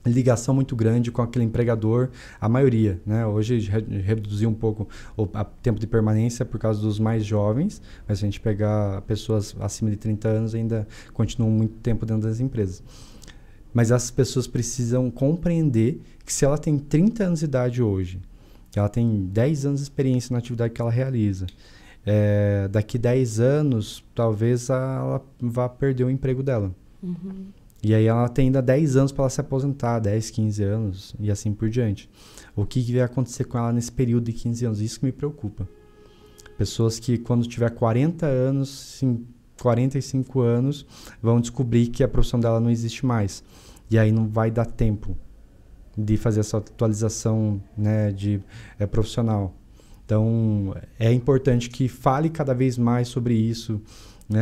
[0.05, 3.25] ligação muito grande com aquele empregador, a maioria, né?
[3.25, 3.57] Hoje
[4.03, 4.87] reduziu um pouco
[5.17, 5.25] o
[5.61, 9.89] tempo de permanência por causa dos mais jovens, mas se a gente pegar pessoas acima
[9.89, 12.83] de 30 anos ainda continuam muito tempo dentro das empresas.
[13.73, 18.21] Mas essas pessoas precisam compreender que se ela tem 30 anos de idade hoje,
[18.71, 21.47] que ela tem 10 anos de experiência na atividade que ela realiza,
[22.05, 26.71] é, daqui 10 anos, talvez ela vá perder o emprego dela.
[27.01, 27.47] Uhum.
[27.83, 31.29] E aí ela tem ainda 10 anos para ela se aposentar, 10, 15 anos e
[31.29, 32.09] assim por diante.
[32.55, 34.81] O que, que vai acontecer com ela nesse período de 15 anos?
[34.81, 35.67] Isso que me preocupa.
[36.57, 39.25] Pessoas que quando tiver 40 anos, sim,
[39.61, 40.85] 45 anos,
[41.21, 43.43] vão descobrir que a profissão dela não existe mais.
[43.89, 45.15] E aí não vai dar tempo
[45.97, 48.41] de fazer essa atualização né, de
[48.79, 49.53] é, profissional.
[50.05, 53.81] Então, é importante que fale cada vez mais sobre isso.
[54.29, 54.39] Né?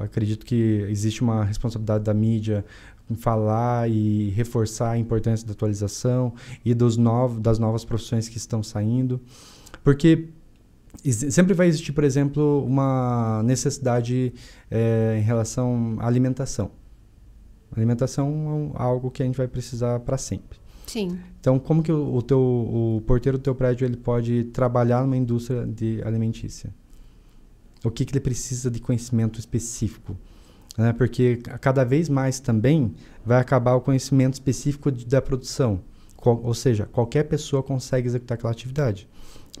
[0.00, 2.64] Acredito que existe uma responsabilidade da mídia
[3.08, 8.36] em falar e reforçar a importância da atualização e dos novos, das novas profissões que
[8.36, 9.20] estão saindo.
[9.84, 10.28] Porque
[11.04, 14.32] sempre vai existir, por exemplo, uma necessidade
[14.68, 16.72] é, em relação à alimentação.
[17.76, 20.58] alimentação é algo que a gente vai precisar para sempre.
[20.86, 21.18] Sim.
[21.40, 25.66] Então, como que o, teu, o porteiro do teu prédio ele pode trabalhar numa indústria
[25.66, 26.72] de alimentícia?
[27.84, 30.16] O que, que ele precisa de conhecimento específico?
[30.78, 30.92] Né?
[30.92, 32.94] Porque cada vez mais também
[33.24, 35.80] vai acabar o conhecimento específico de, da produção.
[36.16, 39.08] Qual, ou seja, qualquer pessoa consegue executar aquela atividade.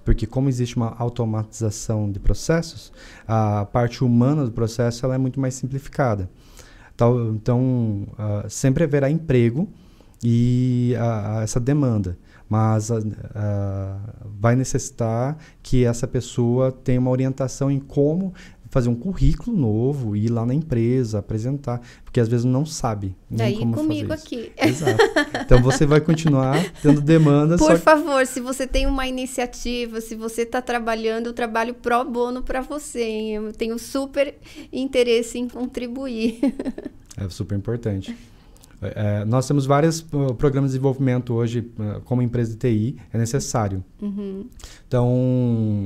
[0.04, 2.92] Porque como existe uma automatização de processos,
[3.26, 6.30] a parte humana do processo ela é muito mais simplificada.
[6.94, 9.68] Então, então uh, sempre haverá emprego
[10.22, 12.18] e a, a essa demanda.
[12.48, 12.98] Mas a,
[13.34, 13.98] a,
[14.38, 18.32] vai necessitar que essa pessoa tenha uma orientação em como
[18.76, 23.38] fazer um currículo novo, ir lá na empresa, apresentar, porque às vezes não sabe nem
[23.38, 24.52] Daí como comigo fazer aqui.
[24.56, 25.02] Exato.
[25.44, 27.58] Então você vai continuar tendo demandas.
[27.58, 32.42] Por favor, se você tem uma iniciativa, se você está trabalhando, eu trabalho pro bono
[32.42, 33.02] para você.
[33.02, 33.34] Hein?
[33.36, 34.34] Eu tenho super
[34.72, 36.38] interesse em contribuir.
[37.18, 38.14] É super importante.
[38.82, 43.18] É, nós temos vários uh, programas de desenvolvimento hoje, uh, como empresa de TI, é
[43.18, 43.82] necessário.
[44.00, 44.46] Uhum.
[44.86, 45.08] Então,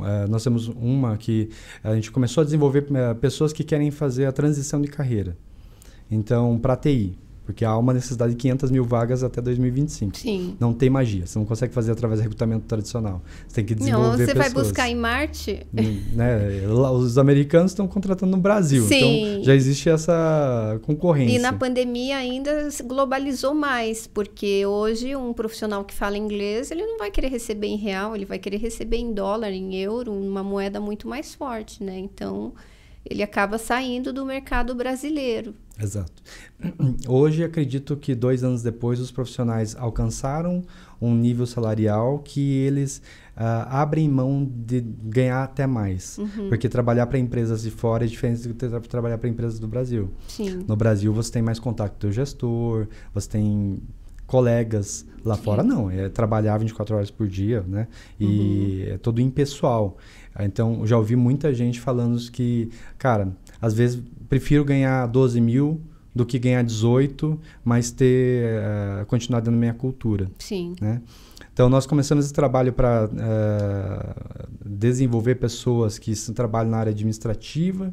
[0.01, 1.51] uh, nós temos uma que
[1.85, 5.37] a gente começou a desenvolver uh, pessoas que querem fazer a transição de carreira.
[6.11, 7.17] Então, para TI,
[7.51, 10.17] porque há uma necessidade de 500 mil vagas até 2025.
[10.17, 10.57] Sim.
[10.61, 11.27] Não tem magia.
[11.27, 13.23] Você não consegue fazer através de recrutamento tradicional.
[13.47, 14.53] Você tem que desenvolver Não, você pessoas.
[14.53, 15.67] vai buscar em Marte?
[15.73, 16.63] Né?
[16.69, 18.85] Os americanos estão contratando no Brasil.
[18.85, 19.33] Sim.
[19.33, 21.37] Então, já existe essa concorrência.
[21.37, 26.87] E na pandemia ainda se globalizou mais, porque hoje um profissional que fala inglês, ele
[26.87, 30.45] não vai querer receber em real, ele vai querer receber em dólar, em euro, uma
[30.45, 31.99] moeda muito mais forte, né?
[31.99, 32.53] Então
[33.05, 35.55] ele acaba saindo do mercado brasileiro.
[35.81, 36.23] Exato.
[37.09, 40.63] Hoje acredito que dois anos depois os profissionais alcançaram
[41.01, 43.01] um nível salarial que eles
[43.37, 46.19] uh, abrem mão de ganhar até mais.
[46.19, 46.51] Uhum.
[46.51, 50.11] Porque trabalhar para empresas de fora é diferente do que trabalhar para empresas do Brasil.
[50.29, 50.65] Sim.
[50.69, 53.81] No Brasil você tem mais contato com o gestor, você tem
[54.27, 55.43] colegas lá Sim.
[55.43, 57.89] fora não, é trabalhar 24 horas por dia, né?
[58.19, 58.95] E uhum.
[58.95, 59.97] é todo impessoal.
[60.39, 63.29] Então, já ouvi muita gente falando que, cara,
[63.61, 65.81] às vezes prefiro ganhar 12 mil
[66.15, 68.45] do que ganhar 18, mas ter
[69.03, 70.31] uh, continuar dando minha cultura.
[70.39, 70.75] Sim.
[70.81, 71.01] Né?
[71.53, 77.93] Então, nós começamos esse trabalho para uh, eh, desenvolver pessoas que trabalham na área administrativa,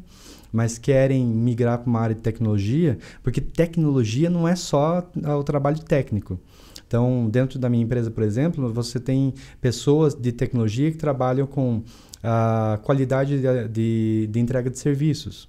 [0.50, 5.06] mas querem migrar para uma área de tecnologia, porque tecnologia não é só
[5.38, 6.40] o trabalho técnico.
[6.86, 11.82] Então, dentro da minha empresa, por exemplo, você tem pessoas de tecnologia que trabalham com
[12.22, 15.48] a qualidade de, de, de entrega de serviços.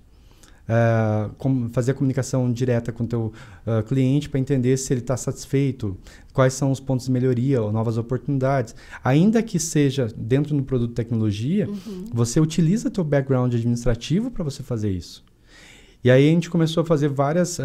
[0.69, 3.33] Uh, com, fazer a comunicação direta com o teu
[3.65, 5.97] uh, cliente para entender se ele está satisfeito,
[6.31, 8.75] quais são os pontos de melhoria ou novas oportunidades.
[9.03, 12.05] Ainda que seja dentro do produto de tecnologia, uhum.
[12.13, 15.23] você utiliza teu background administrativo para você fazer isso.
[16.03, 17.63] E aí a gente começou a fazer várias uh,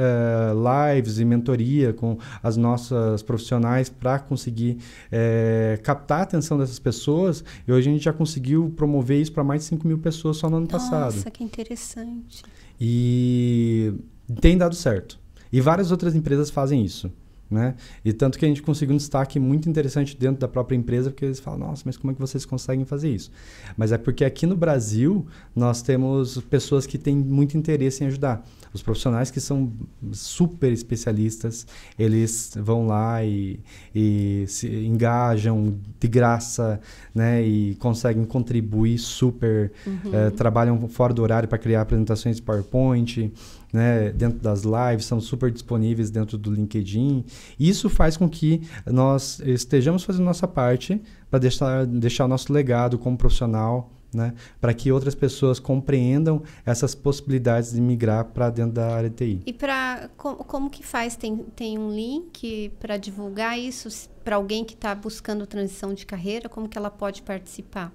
[0.95, 7.45] lives e mentoria com as nossas profissionais para conseguir uh, captar a atenção dessas pessoas.
[7.67, 10.51] E hoje a gente já conseguiu promover isso para mais de 5 mil pessoas só
[10.51, 11.15] no ano Nossa, passado.
[11.15, 12.43] Nossa, que interessante.
[12.81, 13.95] E
[14.41, 15.19] tem dado certo.
[15.53, 17.13] E várias outras empresas fazem isso.
[17.55, 17.77] Né?
[18.05, 21.25] E tanto que a gente conseguiu um destaque muito interessante dentro da própria empresa, porque
[21.25, 23.31] eles falam, nossa, mas como é que vocês conseguem fazer isso?
[23.77, 25.25] Mas é porque aqui no Brasil
[25.55, 28.45] nós temos pessoas que têm muito interesse em ajudar.
[28.73, 29.73] Os profissionais que são
[30.11, 31.65] super especialistas,
[31.97, 33.61] eles vão lá e,
[33.95, 36.81] e se engajam de graça,
[37.15, 37.41] né?
[37.41, 40.13] E conseguem contribuir super, uhum.
[40.13, 43.33] é, trabalham fora do horário para criar apresentações de PowerPoint,
[43.75, 47.25] né, dentro das lives, são super disponíveis dentro do LinkedIn.
[47.59, 53.19] Isso faz com que nós estejamos fazendo nossa parte para deixar, deixar nosso legado como
[53.19, 59.11] profissional, né, para que outras pessoas compreendam essas possibilidades de migrar para dentro da área
[59.11, 59.43] de TI.
[59.45, 61.17] E para como, como que faz?
[61.17, 66.49] Tem, tem um link para divulgar isso para alguém que está buscando transição de carreira?
[66.49, 67.93] Como que ela pode participar?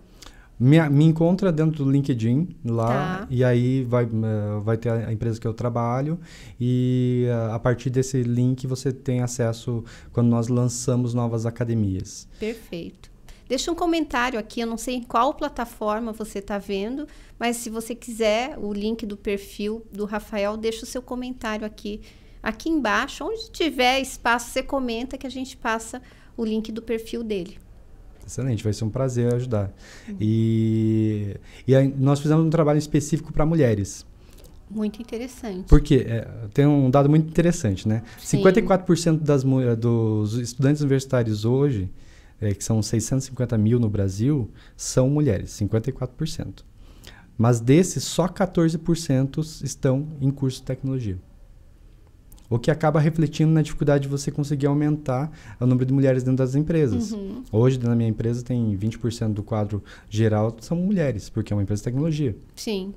[0.59, 3.27] Me, me encontra dentro do LinkedIn lá tá.
[3.29, 6.19] e aí vai, uh, vai ter a empresa que eu trabalho
[6.59, 12.27] e uh, a partir desse link você tem acesso quando nós lançamos novas academias.
[12.37, 13.09] Perfeito.
[13.47, 17.07] Deixa um comentário aqui, eu não sei em qual plataforma você está vendo,
[17.39, 22.01] mas se você quiser o link do perfil do Rafael, deixa o seu comentário aqui,
[22.43, 26.01] aqui embaixo, onde tiver espaço, você comenta que a gente passa
[26.37, 27.57] o link do perfil dele.
[28.29, 29.73] Excelente, vai ser um prazer ajudar.
[30.07, 30.15] Uhum.
[30.21, 31.35] E,
[31.67, 34.05] e aí, nós fizemos um trabalho específico para mulheres.
[34.69, 35.65] Muito interessante.
[35.67, 38.03] Porque é, tem um dado muito interessante, né?
[38.19, 38.43] Sim.
[38.43, 39.43] 54% das,
[39.75, 41.89] dos estudantes universitários hoje,
[42.39, 46.63] é, que são 650 mil no Brasil, são mulheres, 54%.
[47.35, 51.17] Mas desses, só 14% estão em curso de tecnologia
[52.49, 56.37] o que acaba refletindo na dificuldade de você conseguir aumentar o número de mulheres dentro
[56.37, 57.11] das empresas.
[57.11, 57.43] Uhum.
[57.51, 61.81] Hoje, na minha empresa, tem 20% do quadro geral são mulheres, porque é uma empresa
[61.81, 62.35] de tecnologia.
[62.55, 62.93] Sim.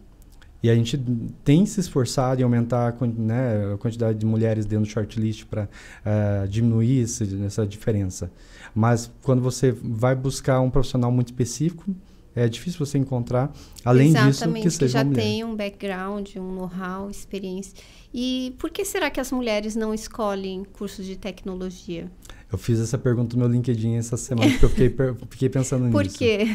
[0.63, 0.97] E a gente
[1.43, 5.69] tem se esforçado em aumentar né, a quantidade de mulheres dentro do shortlist para uh,
[6.05, 8.31] eh, diminuir esse, essa diferença.
[8.73, 11.93] Mas quando você vai buscar um profissional muito específico,
[12.35, 13.53] é difícil você encontrar,
[13.85, 15.23] além Exatamente, disso, que seja que já mulher.
[15.23, 17.75] tem um background, um know-how, experiência.
[18.13, 22.11] E por que será que as mulheres não escolhem cursos de tecnologia?
[22.51, 24.95] Eu fiz essa pergunta no meu LinkedIn essa semana, porque eu fiquei,
[25.31, 26.19] fiquei pensando por nisso.
[26.19, 26.47] Por quê?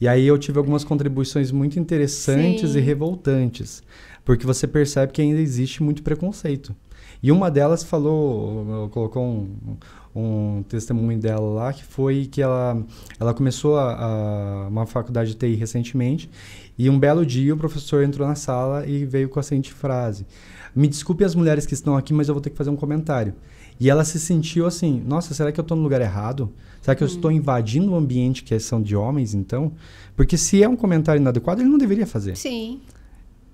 [0.00, 2.78] E aí eu tive algumas contribuições muito interessantes Sim.
[2.78, 3.82] e revoltantes,
[4.24, 6.74] porque você percebe que ainda existe muito preconceito.
[7.22, 9.76] E uma delas falou, colocou um,
[10.14, 12.82] um testemunho dela lá, que foi que ela,
[13.18, 16.30] ela começou a, a, uma faculdade de TI recentemente,
[16.78, 20.26] e um belo dia o professor entrou na sala e veio com a seguinte frase:
[20.74, 23.34] Me desculpe as mulheres que estão aqui, mas eu vou ter que fazer um comentário.
[23.78, 26.50] E ela se sentiu assim: Nossa, será que eu estou no lugar errado?
[26.80, 27.10] Será que eu hum.
[27.10, 29.72] estou invadindo o um ambiente que são de homens, então?
[30.16, 32.36] Porque se é um comentário inadequado, ele não deveria fazer.
[32.36, 32.80] Sim.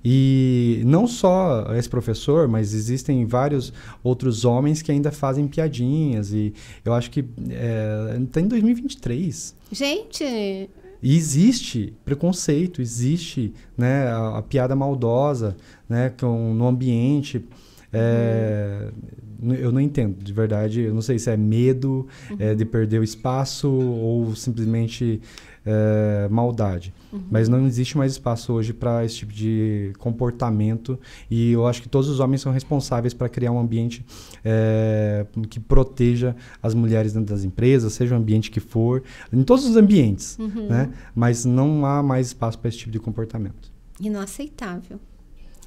[0.08, 3.72] E não só esse professor, mas existem vários
[4.04, 6.32] outros homens que ainda fazem piadinhas.
[6.32, 6.54] E
[6.84, 9.52] eu acho que é, está em 2023.
[9.72, 10.70] Gente!
[11.02, 15.56] E existe preconceito, existe né, a, a piada maldosa
[15.88, 17.44] né, com, no ambiente.
[17.92, 19.25] É, uhum.
[19.42, 20.82] Eu não entendo, de verdade.
[20.82, 22.36] Eu não sei se é medo uhum.
[22.38, 25.20] é, de perder o espaço ou simplesmente
[25.66, 26.94] é, maldade.
[27.12, 27.22] Uhum.
[27.30, 31.88] Mas não existe mais espaço hoje para esse tipo de comportamento e eu acho que
[31.88, 34.06] todos os homens são responsáveis para criar um ambiente
[34.44, 39.64] é, que proteja as mulheres dentro das empresas, seja o ambiente que for, em todos
[39.66, 40.68] os ambientes, uhum.
[40.68, 40.90] né?
[41.14, 43.72] Mas não há mais espaço para esse tipo de comportamento.
[44.00, 45.00] Inaceitável.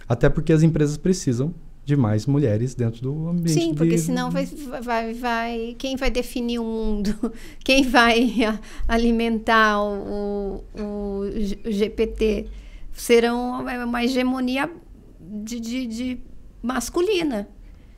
[0.07, 1.53] Até porque as empresas precisam
[1.86, 3.59] de mais mulheres dentro do ambiente.
[3.59, 4.01] Sim, porque de...
[4.01, 7.34] senão vai, vai, vai, quem vai definir o mundo?
[7.63, 8.34] Quem vai
[8.88, 12.47] alimentar o, o, o GPT?
[12.93, 14.69] Serão uma hegemonia
[15.19, 16.17] de, de, de
[16.61, 17.47] masculina.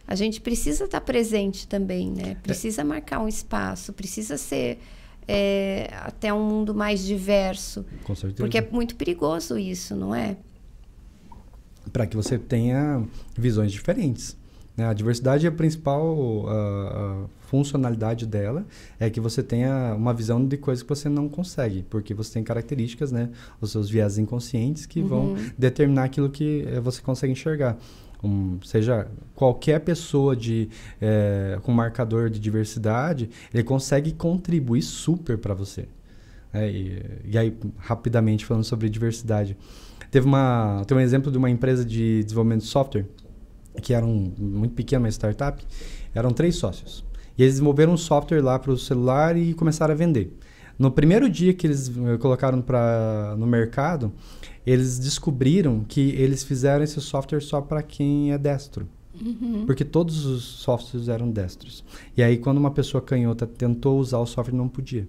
[0.07, 2.35] A gente precisa estar presente também, né?
[2.43, 2.83] Precisa é.
[2.83, 4.79] marcar um espaço, precisa ser
[5.27, 7.85] é, até um mundo mais diverso.
[8.03, 8.43] Com certeza.
[8.43, 10.37] Porque é muito perigoso isso, não é?
[11.91, 13.03] Para que você tenha
[13.37, 14.37] visões diferentes.
[14.75, 14.85] Né?
[14.85, 18.65] A diversidade é a principal a funcionalidade dela
[18.97, 22.43] é que você tenha uma visão de coisas que você não consegue, porque você tem
[22.43, 23.29] características, né,
[23.59, 25.07] os seus viés inconscientes que uhum.
[25.07, 27.77] vão determinar aquilo que eh, você consegue enxergar.
[28.23, 30.69] Um, seja qualquer pessoa de
[31.01, 35.87] é, com marcador de diversidade, ele consegue contribuir super para você.
[36.53, 39.57] É, e, e aí, rapidamente falando sobre diversidade,
[40.11, 43.05] Teve uma, tem um exemplo de uma empresa de desenvolvimento de software,
[43.81, 45.65] que era um, muito pequena, uma startup.
[46.13, 47.03] Eram três sócios.
[47.37, 50.37] E eles desenvolveram um software lá para o celular e começaram a vender.
[50.77, 54.11] No primeiro dia que eles eh, colocaram pra, no mercado,
[54.65, 58.87] eles descobriram que eles fizeram esse software só para quem é destro.
[59.19, 59.65] Uhum.
[59.65, 61.83] Porque todos os softwares eram destros.
[62.17, 65.07] E aí, quando uma pessoa canhota tentou usar o software, não podia.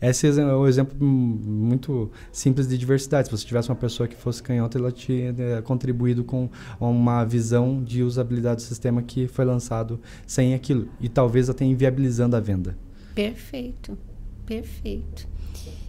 [0.00, 3.28] Esse é um exemplo muito simples de diversidade.
[3.28, 6.48] Se você tivesse uma pessoa que fosse canhota, ela tinha é, contribuído com
[6.80, 10.88] uma visão de usabilidade do sistema que foi lançado sem aquilo.
[11.00, 12.78] E talvez até inviabilizando a venda.
[13.14, 13.98] Perfeito,
[14.46, 15.28] perfeito.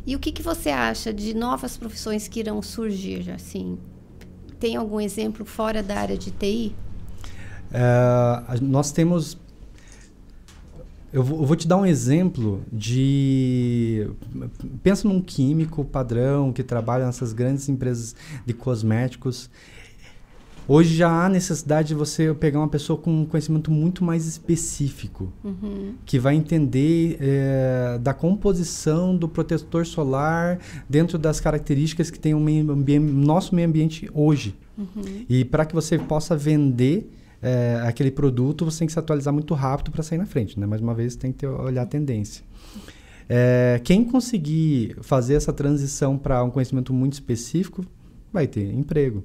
[0.06, 3.32] E o que, que você acha de novas profissões que irão surgir?
[3.32, 3.78] Assim,
[4.60, 6.76] tem algum exemplo fora da área de TI?
[7.72, 9.38] É, nós temos
[11.14, 14.08] eu vou, eu vou, te dar um exemplo de.
[14.82, 19.50] Pensa num químico padrão que trabalha nessas grandes empresas de cosméticos.
[20.68, 25.34] Hoje já há necessidade de você pegar uma pessoa com um conhecimento muito mais específico,
[25.44, 25.96] uhum.
[26.06, 32.40] que vai entender é, da composição do protetor solar dentro das características que tem o
[32.40, 32.64] meio
[33.02, 34.56] nosso meio ambiente hoje.
[34.78, 35.26] Uhum.
[35.28, 39.54] E para que você possa vender é, aquele produto, você tem que se atualizar muito
[39.54, 40.66] rápido para sair na frente, né?
[40.66, 42.44] Mais uma vez, tem que ter, olhar a tendência.
[43.28, 47.86] É, quem conseguir fazer essa transição para um conhecimento muito específico,
[48.32, 49.24] vai ter emprego.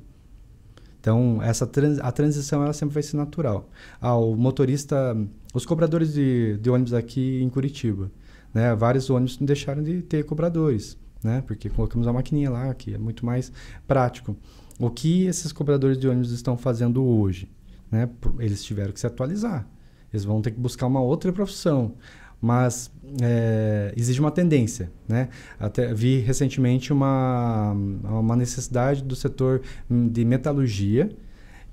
[1.00, 3.68] Então, essa trans, a transição ela sempre vai ser natural.
[4.00, 5.16] Ah, o motorista,
[5.54, 8.10] os cobradores de, de ônibus aqui em Curitiba,
[8.52, 8.74] né?
[8.74, 11.44] Vários ônibus deixaram de ter cobradores, né?
[11.46, 13.52] Porque colocamos a maquininha lá, que é muito mais
[13.86, 14.36] prático.
[14.78, 17.48] O que esses cobradores de ônibus estão fazendo hoje?
[17.90, 18.08] Né?
[18.38, 19.66] Eles tiveram que se atualizar.
[20.12, 21.94] Eles vão ter que buscar uma outra profissão.
[22.40, 22.90] Mas
[23.22, 25.30] é, exige uma tendência, né?
[25.58, 31.10] Até vi recentemente uma, uma necessidade do setor de metalurgia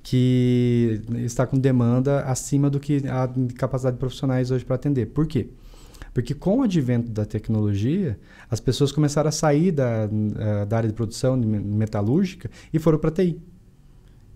[0.01, 5.07] que está com demanda acima do que a capacidade de profissionais hoje para atender.
[5.07, 5.49] Por quê?
[6.13, 10.07] Porque com o advento da tecnologia, as pessoas começaram a sair da,
[10.67, 13.41] da área de produção metalúrgica e foram para TI.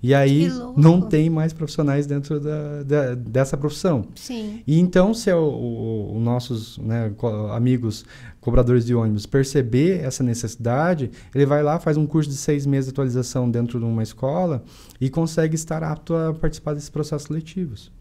[0.01, 4.07] E aí não tem mais profissionais dentro da, da, dessa profissão.
[4.15, 4.61] Sim.
[4.67, 7.11] E então, se os nossos né,
[7.51, 8.05] amigos
[8.39, 12.85] cobradores de ônibus perceber essa necessidade, ele vai lá, faz um curso de seis meses
[12.85, 14.63] de atualização dentro de uma escola
[15.01, 17.91] e consegue estar apto a participar desses processos seletivos.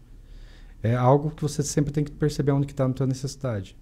[0.83, 3.75] É algo que você sempre tem que perceber onde está a tua necessidade.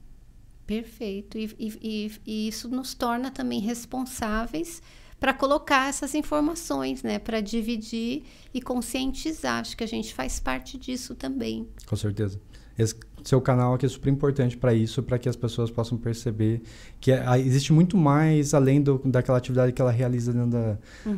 [0.65, 1.37] Perfeito.
[1.37, 4.81] E, e, e isso nos torna também responsáveis
[5.19, 7.19] para colocar essas informações, né?
[7.19, 9.61] Para dividir e conscientizar.
[9.61, 11.67] Acho que a gente faz parte disso também.
[11.85, 12.39] Com certeza.
[12.77, 12.95] Esse
[13.25, 16.61] seu canal aqui é super importante para isso, para que as pessoas possam perceber
[17.01, 21.15] que é, existe muito mais além do, daquela atividade que ela realiza dentro da, uhum.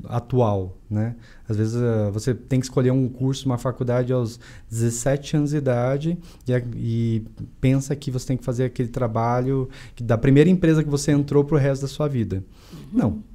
[0.00, 1.16] do, atual, né?
[1.48, 4.38] Às vezes uh, você tem que escolher um curso, uma faculdade aos
[4.70, 7.24] 17 anos de idade e, e
[7.60, 11.44] pensa que você tem que fazer aquele trabalho que, da primeira empresa que você entrou
[11.44, 12.44] para o resto da sua vida.
[12.72, 12.80] Uhum.
[12.92, 13.31] Não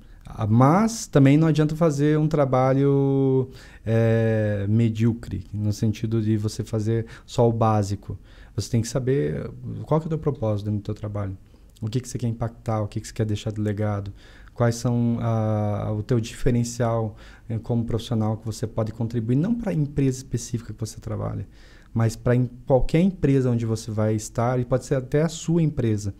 [0.50, 3.50] mas também não adianta fazer um trabalho
[3.86, 8.18] é, medíocre, no sentido de você fazer só o básico.
[8.56, 9.50] Você tem que saber
[9.84, 11.38] qual que é o teu propósito dentro do teu trabalho.
[11.82, 14.12] O que, que você quer impactar, o que, que você quer deixar de legado,
[14.58, 17.16] quais são a, o teu diferencial
[17.48, 21.48] é, como profissional que você pode contribuir, não para a empresa específica que você trabalha,
[21.94, 22.34] mas para
[22.66, 26.14] qualquer empresa onde você vai estar, e pode ser até a sua empresa.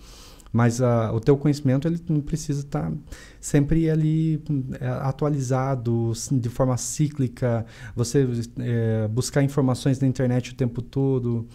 [0.52, 2.98] Mas uh, o teu conhecimento ele não precisa estar tá
[3.40, 4.42] sempre ali
[4.80, 7.66] é, atualizado, de forma cíclica.
[7.96, 8.28] Você
[8.60, 11.48] é, buscar informações na internet o tempo todo.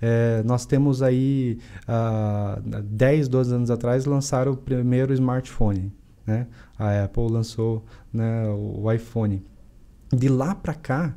[0.00, 5.92] É, nós temos aí, uh, 10, 12 anos atrás, lançaram o primeiro smartphone.
[6.26, 6.46] Né?
[6.78, 9.44] A Apple lançou né, o iPhone.
[10.12, 11.14] De lá para cá,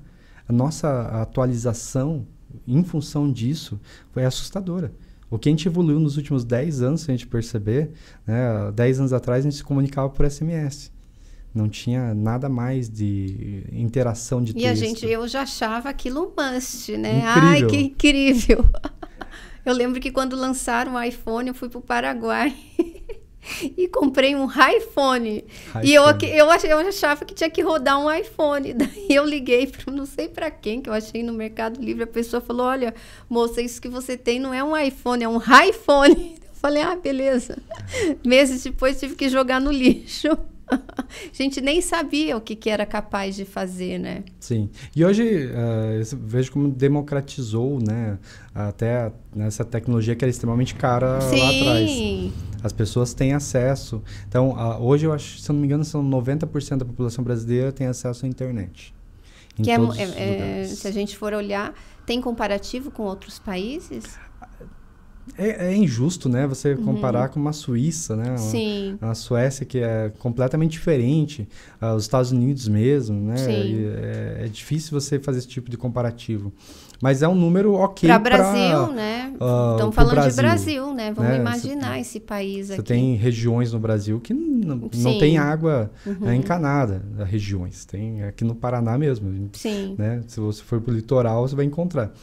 [0.48, 2.28] a nossa atualização
[2.68, 3.80] em função disso
[4.12, 4.94] foi assustadora.
[5.34, 7.90] O que a gente evoluiu nos últimos 10 anos, se a gente perceber,
[8.24, 10.92] né, 10 anos atrás a gente se comunicava por SMS.
[11.52, 14.66] Não tinha nada mais de interação de e texto.
[14.66, 17.18] E a gente, eu já achava aquilo um must, né?
[17.18, 17.50] Incrível.
[17.50, 18.66] Ai, que incrível!
[19.66, 22.54] Eu lembro que quando lançaram o iPhone, eu fui para o Paraguai
[23.78, 25.44] e comprei um iPhone.
[25.84, 28.74] E eu, eu, eu achava que tinha que rodar um iPhone.
[28.74, 32.04] Daí eu liguei para não sei para quem, que eu achei no Mercado Livre.
[32.04, 32.94] A pessoa falou: Olha,
[33.30, 36.36] moça, isso que você tem não é um iPhone, é um iPhone.
[36.42, 37.58] Eu falei: Ah, beleza.
[38.26, 40.30] Meses depois tive que jogar no lixo.
[40.70, 40.80] A
[41.34, 44.24] gente nem sabia o que, que era capaz de fazer, né?
[44.40, 44.70] Sim.
[44.96, 48.18] E hoje uh, vejo como democratizou, né?
[48.54, 51.40] Até nessa tecnologia que era extremamente cara Sim.
[51.40, 52.34] lá atrás.
[52.64, 54.02] As pessoas têm acesso.
[54.28, 57.72] Então, uh, hoje eu acho, se eu não me engano, são 90% da população brasileira
[57.72, 58.94] tem acesso à internet.
[59.56, 61.74] que é, é, se a gente for olhar,
[62.06, 64.18] tem comparativo com outros países?
[65.38, 66.46] É, é, injusto, né?
[66.46, 66.84] Você uhum.
[66.84, 68.38] comparar com uma Suíça, né?
[68.38, 68.98] Sim.
[69.02, 71.48] A, Suécia que é completamente diferente,
[71.82, 73.38] uh, os Estados Unidos mesmo, né?
[73.38, 73.86] Sim.
[73.96, 76.52] É, é, difícil você fazer esse tipo de comparativo.
[77.02, 79.34] Mas é um número ok para Brasil, né?
[79.34, 81.12] Uh, Estamos falando Brasil, de Brasil, né?
[81.14, 81.38] Vamos né?
[81.38, 82.78] imaginar esse país aqui.
[82.78, 86.30] Você tem regiões no Brasil que não, não tem água uhum.
[86.30, 87.84] é, encanada, regiões.
[87.86, 89.50] Tem aqui no Paraná mesmo.
[89.54, 89.96] Sim.
[89.98, 90.22] Né?
[90.28, 92.14] Se você for para o litoral, você vai encontrar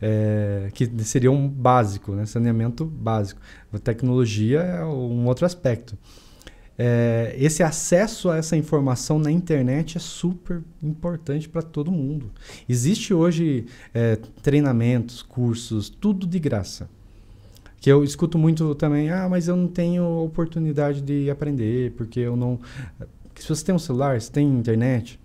[0.00, 2.26] é, que seria um básico, né?
[2.26, 3.40] saneamento básico.
[3.72, 5.96] A tecnologia é um outro aspecto.
[6.78, 12.30] É, esse acesso a essa informação na internet é super importante para todo mundo.
[12.68, 16.88] Existe hoje é, treinamentos, cursos, tudo de graça.
[17.80, 22.36] Que eu escuto muito também, ah, mas eu não tenho oportunidade de aprender, porque eu
[22.36, 22.58] não.
[23.36, 25.20] Se você tem um celular, se tem internet,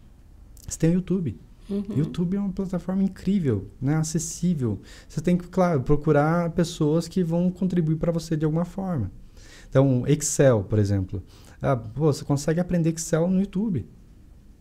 [0.68, 1.38] você tem o YouTube.
[1.70, 1.84] Uhum.
[1.96, 3.96] YouTube é uma plataforma incrível, né?
[3.96, 4.80] acessível.
[5.08, 9.12] Você tem que, claro, procurar pessoas que vão contribuir para você de alguma forma.
[9.70, 11.24] Então, Excel, por exemplo.
[11.62, 13.86] Ah, pô, você consegue aprender Excel no YouTube.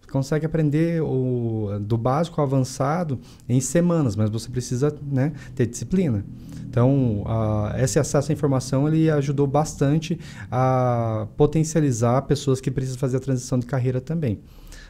[0.00, 5.66] Você consegue aprender o, do básico ao avançado em semanas, mas você precisa né, ter
[5.66, 6.24] disciplina.
[6.68, 7.24] Então,
[7.76, 13.58] esse acesso à informação ele ajudou bastante a potencializar pessoas que precisam fazer a transição
[13.58, 14.38] de carreira também.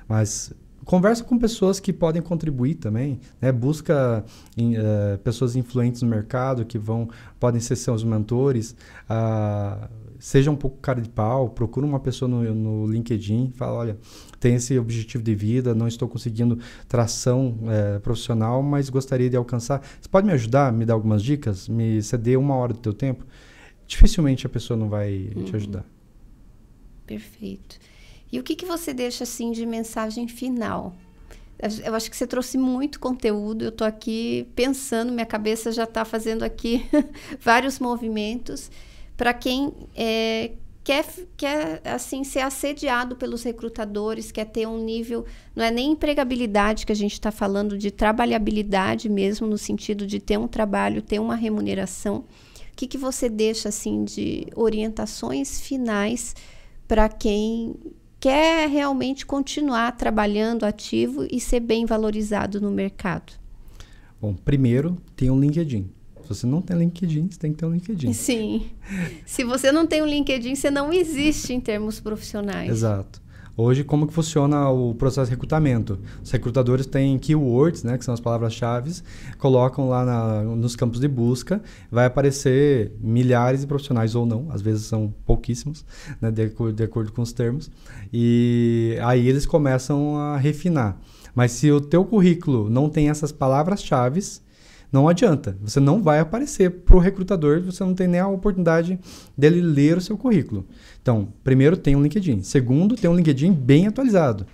[0.06, 0.52] Mas
[0.90, 3.52] conversa com pessoas que podem contribuir também, né?
[3.52, 4.24] Busca
[4.56, 8.74] em, uh, pessoas influentes no mercado que vão podem ser seus mentores.
[9.08, 9.88] Uh,
[10.18, 13.98] seja um pouco cara de pau, procura uma pessoa no, no LinkedIn, fala, olha,
[14.40, 19.80] tem esse objetivo de vida, não estou conseguindo tração é, profissional, mas gostaria de alcançar.
[20.00, 23.24] Você pode me ajudar, me dar algumas dicas, me ceder uma hora do teu tempo?
[23.86, 25.44] Dificilmente a pessoa não vai uhum.
[25.44, 25.84] te ajudar.
[27.06, 27.78] Perfeito.
[28.32, 30.94] E o que, que você deixa assim de mensagem final?
[31.84, 33.64] Eu acho que você trouxe muito conteúdo.
[33.64, 36.86] Eu estou aqui pensando, minha cabeça já está fazendo aqui
[37.40, 38.70] vários movimentos
[39.16, 40.52] para quem é,
[40.82, 41.04] quer,
[41.36, 46.92] quer assim ser assediado pelos recrutadores, quer ter um nível, não é nem empregabilidade que
[46.92, 51.34] a gente está falando, de trabalhabilidade mesmo, no sentido de ter um trabalho, ter uma
[51.34, 52.24] remuneração.
[52.72, 56.34] O que, que você deixa assim de orientações finais
[56.88, 57.76] para quem
[58.20, 63.32] quer realmente continuar trabalhando ativo e ser bem valorizado no mercado?
[64.20, 65.90] Bom, primeiro tem um LinkedIn.
[66.22, 68.12] Se você não tem LinkedIn, você tem que ter um LinkedIn.
[68.12, 68.70] Sim.
[69.24, 72.70] Se você não tem um LinkedIn, você não existe em termos profissionais.
[72.70, 73.20] Exato.
[73.62, 75.98] Hoje, como que funciona o processo de recrutamento?
[76.24, 78.90] Os recrutadores têm keywords, né, que são as palavras-chave,
[79.36, 84.62] colocam lá na, nos campos de busca, vai aparecer milhares de profissionais ou não, às
[84.62, 85.84] vezes são pouquíssimos,
[86.22, 87.70] né, de, de acordo com os termos,
[88.10, 90.98] e aí eles começam a refinar.
[91.34, 94.20] Mas se o teu currículo não tem essas palavras-chave,
[94.92, 95.56] não adianta.
[95.62, 98.98] Você não vai aparecer para o recrutador, você não tem nem a oportunidade
[99.36, 100.66] dele ler o seu currículo.
[101.00, 102.42] Então, primeiro, tem um LinkedIn.
[102.42, 104.46] Segundo, tem um LinkedIn bem atualizado.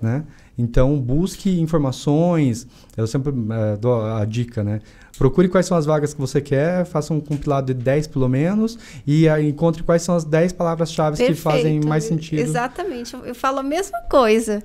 [0.00, 0.24] Né?
[0.58, 2.66] Então, busque informações.
[2.96, 4.80] Eu sempre uh, dou a dica, né?
[5.16, 8.78] Procure quais são as vagas que você quer, faça um compilado de 10 pelo menos
[9.06, 12.40] e encontre quais são as 10 palavras-chave que fazem mais sentido.
[12.40, 13.14] Exatamente.
[13.14, 14.62] Eu falo a mesma coisa.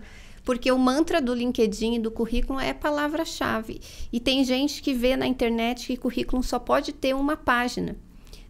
[0.47, 3.81] Porque o mantra do LinkedIn e do currículo é palavra-chave.
[4.13, 7.97] E tem gente que vê na internet que currículo só pode ter uma página.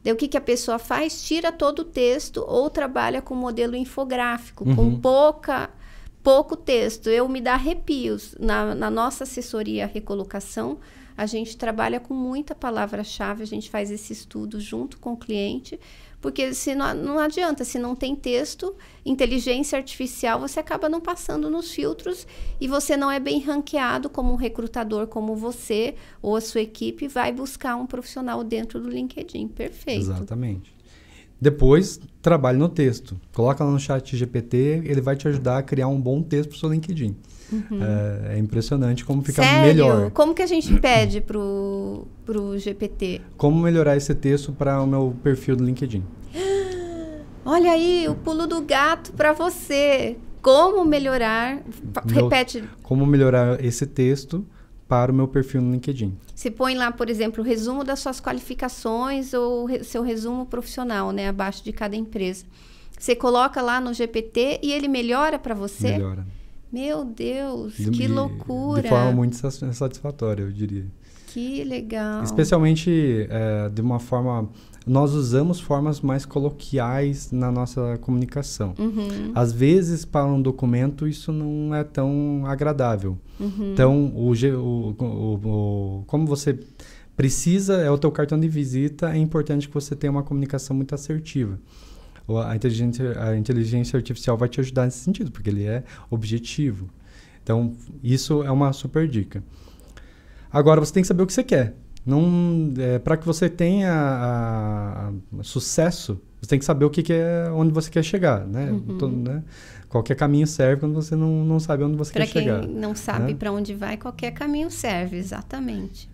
[0.03, 1.23] Daí o que, que a pessoa faz?
[1.23, 4.75] Tira todo o texto ou trabalha com modelo infográfico, uhum.
[4.75, 5.71] com pouca,
[6.21, 7.09] pouco texto.
[7.09, 8.35] Eu me dá arrepios.
[8.39, 10.77] Na, na nossa assessoria recolocação,
[11.17, 15.79] a gente trabalha com muita palavra-chave, a gente faz esse estudo junto com o cliente,
[16.19, 21.49] porque se não, não adianta, se não tem texto, inteligência artificial, você acaba não passando
[21.49, 22.27] nos filtros
[22.59, 27.07] e você não é bem ranqueado como um recrutador como você ou a sua equipe
[27.07, 29.47] vai buscar um profissional dentro do LinkedIn.
[29.49, 30.01] Perfeito.
[30.01, 30.75] Exatamente.
[31.39, 33.19] Depois, trabalhe no texto.
[33.31, 36.55] Coloca lá no chat GPT, ele vai te ajudar a criar um bom texto para
[36.55, 37.15] o seu LinkedIn.
[37.51, 37.79] Uhum.
[37.81, 39.67] É, é, impressionante como fica Sério?
[39.67, 40.11] melhor.
[40.11, 43.21] Como que a gente pede pro, pro GPT?
[43.37, 46.03] Como melhorar esse texto para o meu perfil do LinkedIn.
[47.45, 50.17] Olha aí, o pulo do gato para você.
[50.41, 51.61] Como melhorar?
[52.05, 52.63] Meu, repete.
[52.83, 54.45] Como melhorar esse texto
[54.87, 56.17] para o meu perfil no LinkedIn.
[56.33, 61.11] Você põe lá, por exemplo, o resumo das suas qualificações ou re seu resumo profissional,
[61.11, 62.45] né, abaixo de cada empresa.
[62.97, 65.91] Você coloca lá no GPT e ele melhora para você?
[65.91, 66.25] Melhora.
[66.71, 68.81] Meu Deus, de, que loucura!
[68.81, 70.85] De forma muito satisfatória, eu diria.
[71.27, 72.23] Que legal.
[72.23, 74.49] Especialmente é, de uma forma
[74.87, 78.73] nós usamos formas mais coloquiais na nossa comunicação.
[78.79, 79.33] Uhum.
[79.35, 83.17] Às vezes, para um documento, isso não é tão agradável.
[83.37, 83.73] Uhum.
[83.73, 86.57] Então, o, o, o, o, como você
[87.17, 90.95] precisa, é o teu cartão de visita, é importante que você tenha uma comunicação muito
[90.95, 91.59] assertiva.
[92.45, 96.89] A inteligência, a inteligência artificial vai te ajudar nesse sentido, porque ele é objetivo.
[97.41, 97.73] Então,
[98.03, 99.41] isso é uma super dica.
[100.51, 101.75] Agora, você tem que saber o que você quer.
[102.05, 107.03] Não, é, para que você tenha a, a, sucesso, você tem que saber o que,
[107.03, 108.71] que, é, onde você quer chegar, né?
[108.71, 108.97] Uhum.
[108.97, 109.43] Todo, né?
[109.89, 112.59] Qualquer caminho serve quando você não, não sabe onde você pra quer chegar.
[112.59, 113.37] Para quem não sabe né?
[113.39, 116.09] para onde vai, qualquer caminho serve, exatamente.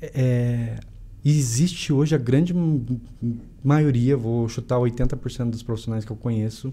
[0.00, 0.78] É,
[1.24, 2.54] existe hoje a grande
[3.62, 6.72] maioria, vou chutar 80% dos profissionais que eu conheço,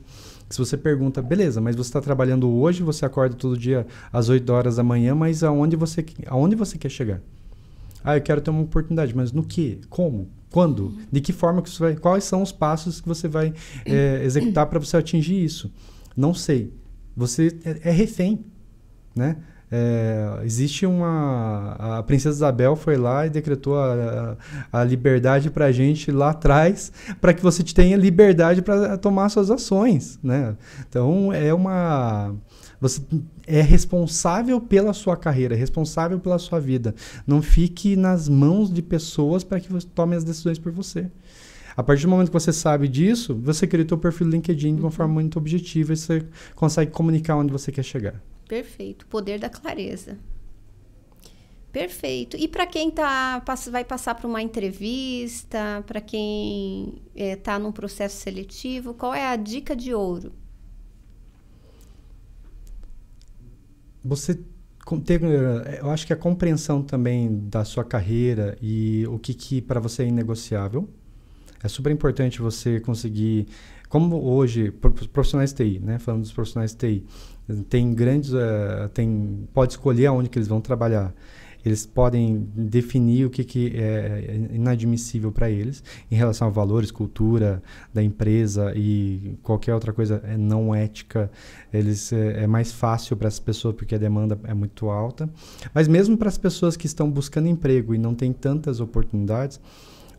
[0.49, 4.27] que se você pergunta, beleza, mas você está trabalhando hoje, você acorda todo dia às
[4.27, 7.21] 8 horas da manhã, mas aonde você, aonde você quer chegar?
[8.03, 9.79] Ah, eu quero ter uma oportunidade, mas no que?
[9.89, 10.27] Como?
[10.49, 10.97] Quando?
[11.09, 11.95] De que forma que você vai?
[11.95, 13.53] Quais são os passos que você vai
[13.85, 15.71] é, executar para você atingir isso?
[16.15, 16.73] Não sei.
[17.15, 18.43] Você é, é refém,
[19.15, 19.37] né?
[19.73, 21.75] É, existe uma.
[21.79, 24.35] A Princesa Isabel foi lá e decretou a,
[24.71, 26.91] a, liberdade para a gente lá atrás,
[27.21, 30.19] para que você tenha liberdade para tomar suas ações.
[30.21, 30.57] Né?
[30.89, 32.35] Então, é uma.
[32.81, 33.01] Você
[33.47, 36.93] é responsável pela sua carreira, é responsável pela sua vida.
[37.25, 41.09] Não fique nas mãos de pessoas para que você tome as decisões por você.
[41.77, 44.75] A partir do momento que você sabe disso, você cria o seu perfil do LinkedIn
[44.75, 48.21] de uma forma muito objetiva e você consegue comunicar onde você quer chegar.
[48.51, 49.07] Perfeito.
[49.07, 50.17] Poder da clareza.
[51.71, 52.35] Perfeito.
[52.35, 53.41] E para quem tá,
[53.71, 59.37] vai passar por uma entrevista, para quem está é, num processo seletivo, qual é a
[59.37, 60.33] dica de ouro?
[64.03, 64.37] você
[65.05, 65.21] ter,
[65.79, 70.03] eu acho que a compreensão também da sua carreira e o que, que para você
[70.03, 70.89] é inegociável.
[71.63, 73.47] É super importante você conseguir,
[73.89, 74.71] como hoje,
[75.13, 75.99] profissionais TI, né?
[75.99, 77.05] Falando dos profissionais TI,
[77.69, 81.13] tem grandes, uh, tem, pode escolher aonde que eles vão trabalhar
[81.63, 87.61] eles podem definir o que, que é inadmissível para eles em relação a valores, cultura
[87.93, 91.31] da empresa e qualquer outra coisa é não ética.
[91.71, 95.29] Eles é, é mais fácil para as pessoas porque a demanda é muito alta.
[95.73, 99.59] Mas mesmo para as pessoas que estão buscando emprego e não têm tantas oportunidades,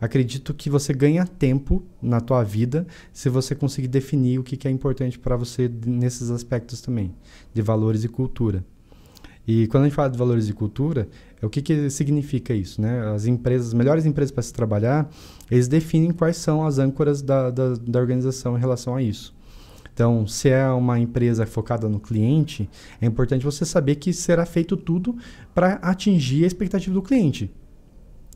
[0.03, 4.67] acredito que você ganha tempo na tua vida se você conseguir definir o que, que
[4.67, 7.15] é importante para você nesses aspectos também,
[7.53, 8.65] de valores e cultura.
[9.47, 11.07] E quando a gente fala de valores de cultura,
[11.41, 13.13] é o que, que significa isso, né?
[13.13, 15.09] As empresas, as melhores empresas para se trabalhar,
[15.49, 19.33] eles definem quais são as âncoras da, da, da organização em relação a isso.
[19.93, 24.75] Então, se é uma empresa focada no cliente, é importante você saber que será feito
[24.75, 25.15] tudo
[25.53, 27.51] para atingir a expectativa do cliente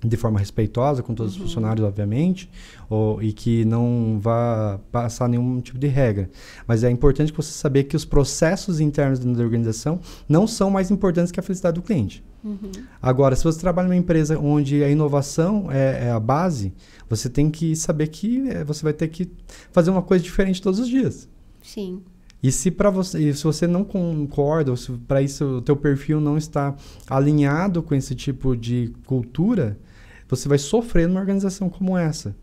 [0.03, 1.43] de forma respeitosa com todos uhum.
[1.43, 2.49] os funcionários, obviamente,
[2.89, 6.29] ou, e que não vá passar nenhum tipo de regra.
[6.67, 11.31] Mas é importante você saber que os processos internos da organização não são mais importantes
[11.31, 12.23] que a felicidade do cliente.
[12.43, 12.71] Uhum.
[13.01, 16.73] Agora, se você trabalha numa empresa onde a inovação é, é a base,
[17.09, 19.29] você tem que saber que é, você vai ter que
[19.71, 21.27] fazer uma coisa diferente todos os dias.
[21.61, 22.01] Sim.
[22.41, 26.21] E se para você, se você não concorda, ou se para isso o teu perfil
[26.21, 26.75] não está
[27.09, 29.77] alinhado com esse tipo de cultura,
[30.27, 32.35] você vai sofrer numa organização como essa.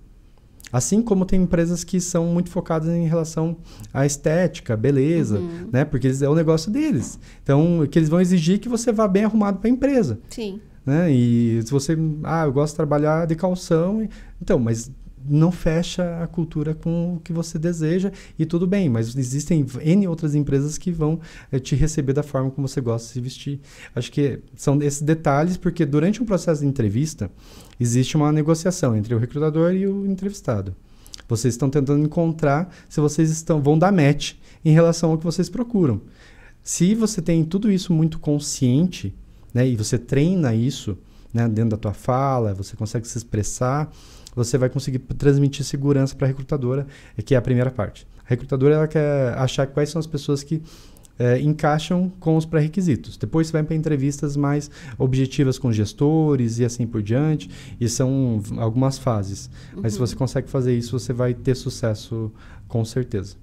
[0.72, 3.56] Assim como tem empresas que são muito focadas em relação
[3.92, 5.68] à estética, beleza, uhum.
[5.72, 5.84] né?
[5.84, 7.18] Porque eles, é o negócio deles.
[7.42, 10.18] Então, que eles vão exigir que você vá bem arrumado para a empresa.
[10.28, 10.60] Sim.
[10.84, 11.12] Né?
[11.12, 14.08] E se você, ah, eu gosto de trabalhar de calção,
[14.42, 14.90] então, mas
[15.28, 20.08] não fecha a cultura com o que você deseja e tudo bem, mas existem N
[20.08, 21.20] outras empresas que vão
[21.50, 23.60] é, te receber da forma como você gosta de se vestir.
[23.94, 27.30] Acho que são esses detalhes, porque durante um processo de entrevista
[27.78, 30.74] existe uma negociação entre o recrutador e o entrevistado.
[31.28, 35.48] Vocês estão tentando encontrar se vocês estão vão dar match em relação ao que vocês
[35.48, 36.00] procuram.
[36.62, 39.14] Se você tem tudo isso muito consciente,
[39.52, 40.96] né, e você treina isso,
[41.32, 43.92] né, dentro da tua fala, você consegue se expressar,
[44.34, 46.86] você vai conseguir transmitir segurança para a recrutadora,
[47.24, 48.06] que é a primeira parte.
[48.24, 50.62] A recrutadora ela quer achar quais são as pessoas que
[51.18, 53.16] é, encaixam com os pré-requisitos.
[53.16, 58.42] Depois você vai para entrevistas mais objetivas com gestores e assim por diante, e são
[58.58, 59.48] algumas fases.
[59.74, 59.82] Uhum.
[59.82, 62.32] Mas se você consegue fazer isso, você vai ter sucesso
[62.66, 63.36] com certeza.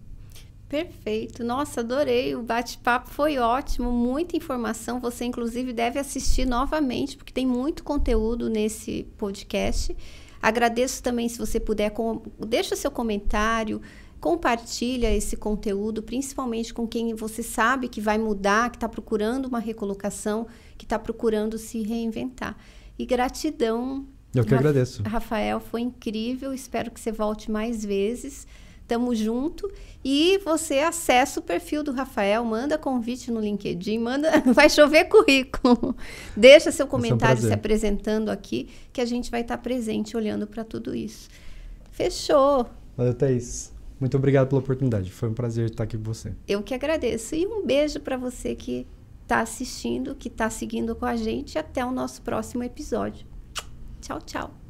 [0.68, 1.44] Perfeito.
[1.44, 2.34] Nossa, adorei.
[2.34, 5.02] O bate-papo foi ótimo, muita informação.
[5.02, 9.96] Você, inclusive, deve assistir novamente, porque tem muito conteúdo nesse podcast.
[10.42, 12.22] Agradeço também se você puder, com...
[12.40, 13.82] deixa seu comentário,
[14.20, 19.60] compartilha esse conteúdo, principalmente com quem você sabe que vai mudar, que está procurando uma
[19.60, 22.56] recolocação, que está procurando se reinventar.
[22.98, 24.06] E gratidão.
[24.34, 25.04] Eu que agradeço.
[25.04, 26.54] Rafael, foi incrível.
[26.54, 28.48] Espero que você volte mais vezes.
[28.92, 29.72] Tamo junto.
[30.04, 35.96] E você acessa o perfil do Rafael, manda convite no LinkedIn, manda, vai chover currículo.
[36.36, 40.66] Deixa seu comentário um se apresentando aqui, que a gente vai estar presente olhando para
[40.66, 41.30] tudo isso.
[41.90, 42.68] Fechou.
[42.98, 43.72] Valeu, Thaís.
[43.98, 45.10] Muito obrigado pela oportunidade.
[45.10, 46.34] Foi um prazer estar aqui com você.
[46.46, 47.34] Eu que agradeço.
[47.34, 48.86] E um beijo para você que
[49.24, 51.58] está assistindo, que está seguindo com a gente.
[51.58, 53.26] Até o nosso próximo episódio.
[54.02, 54.61] Tchau, tchau.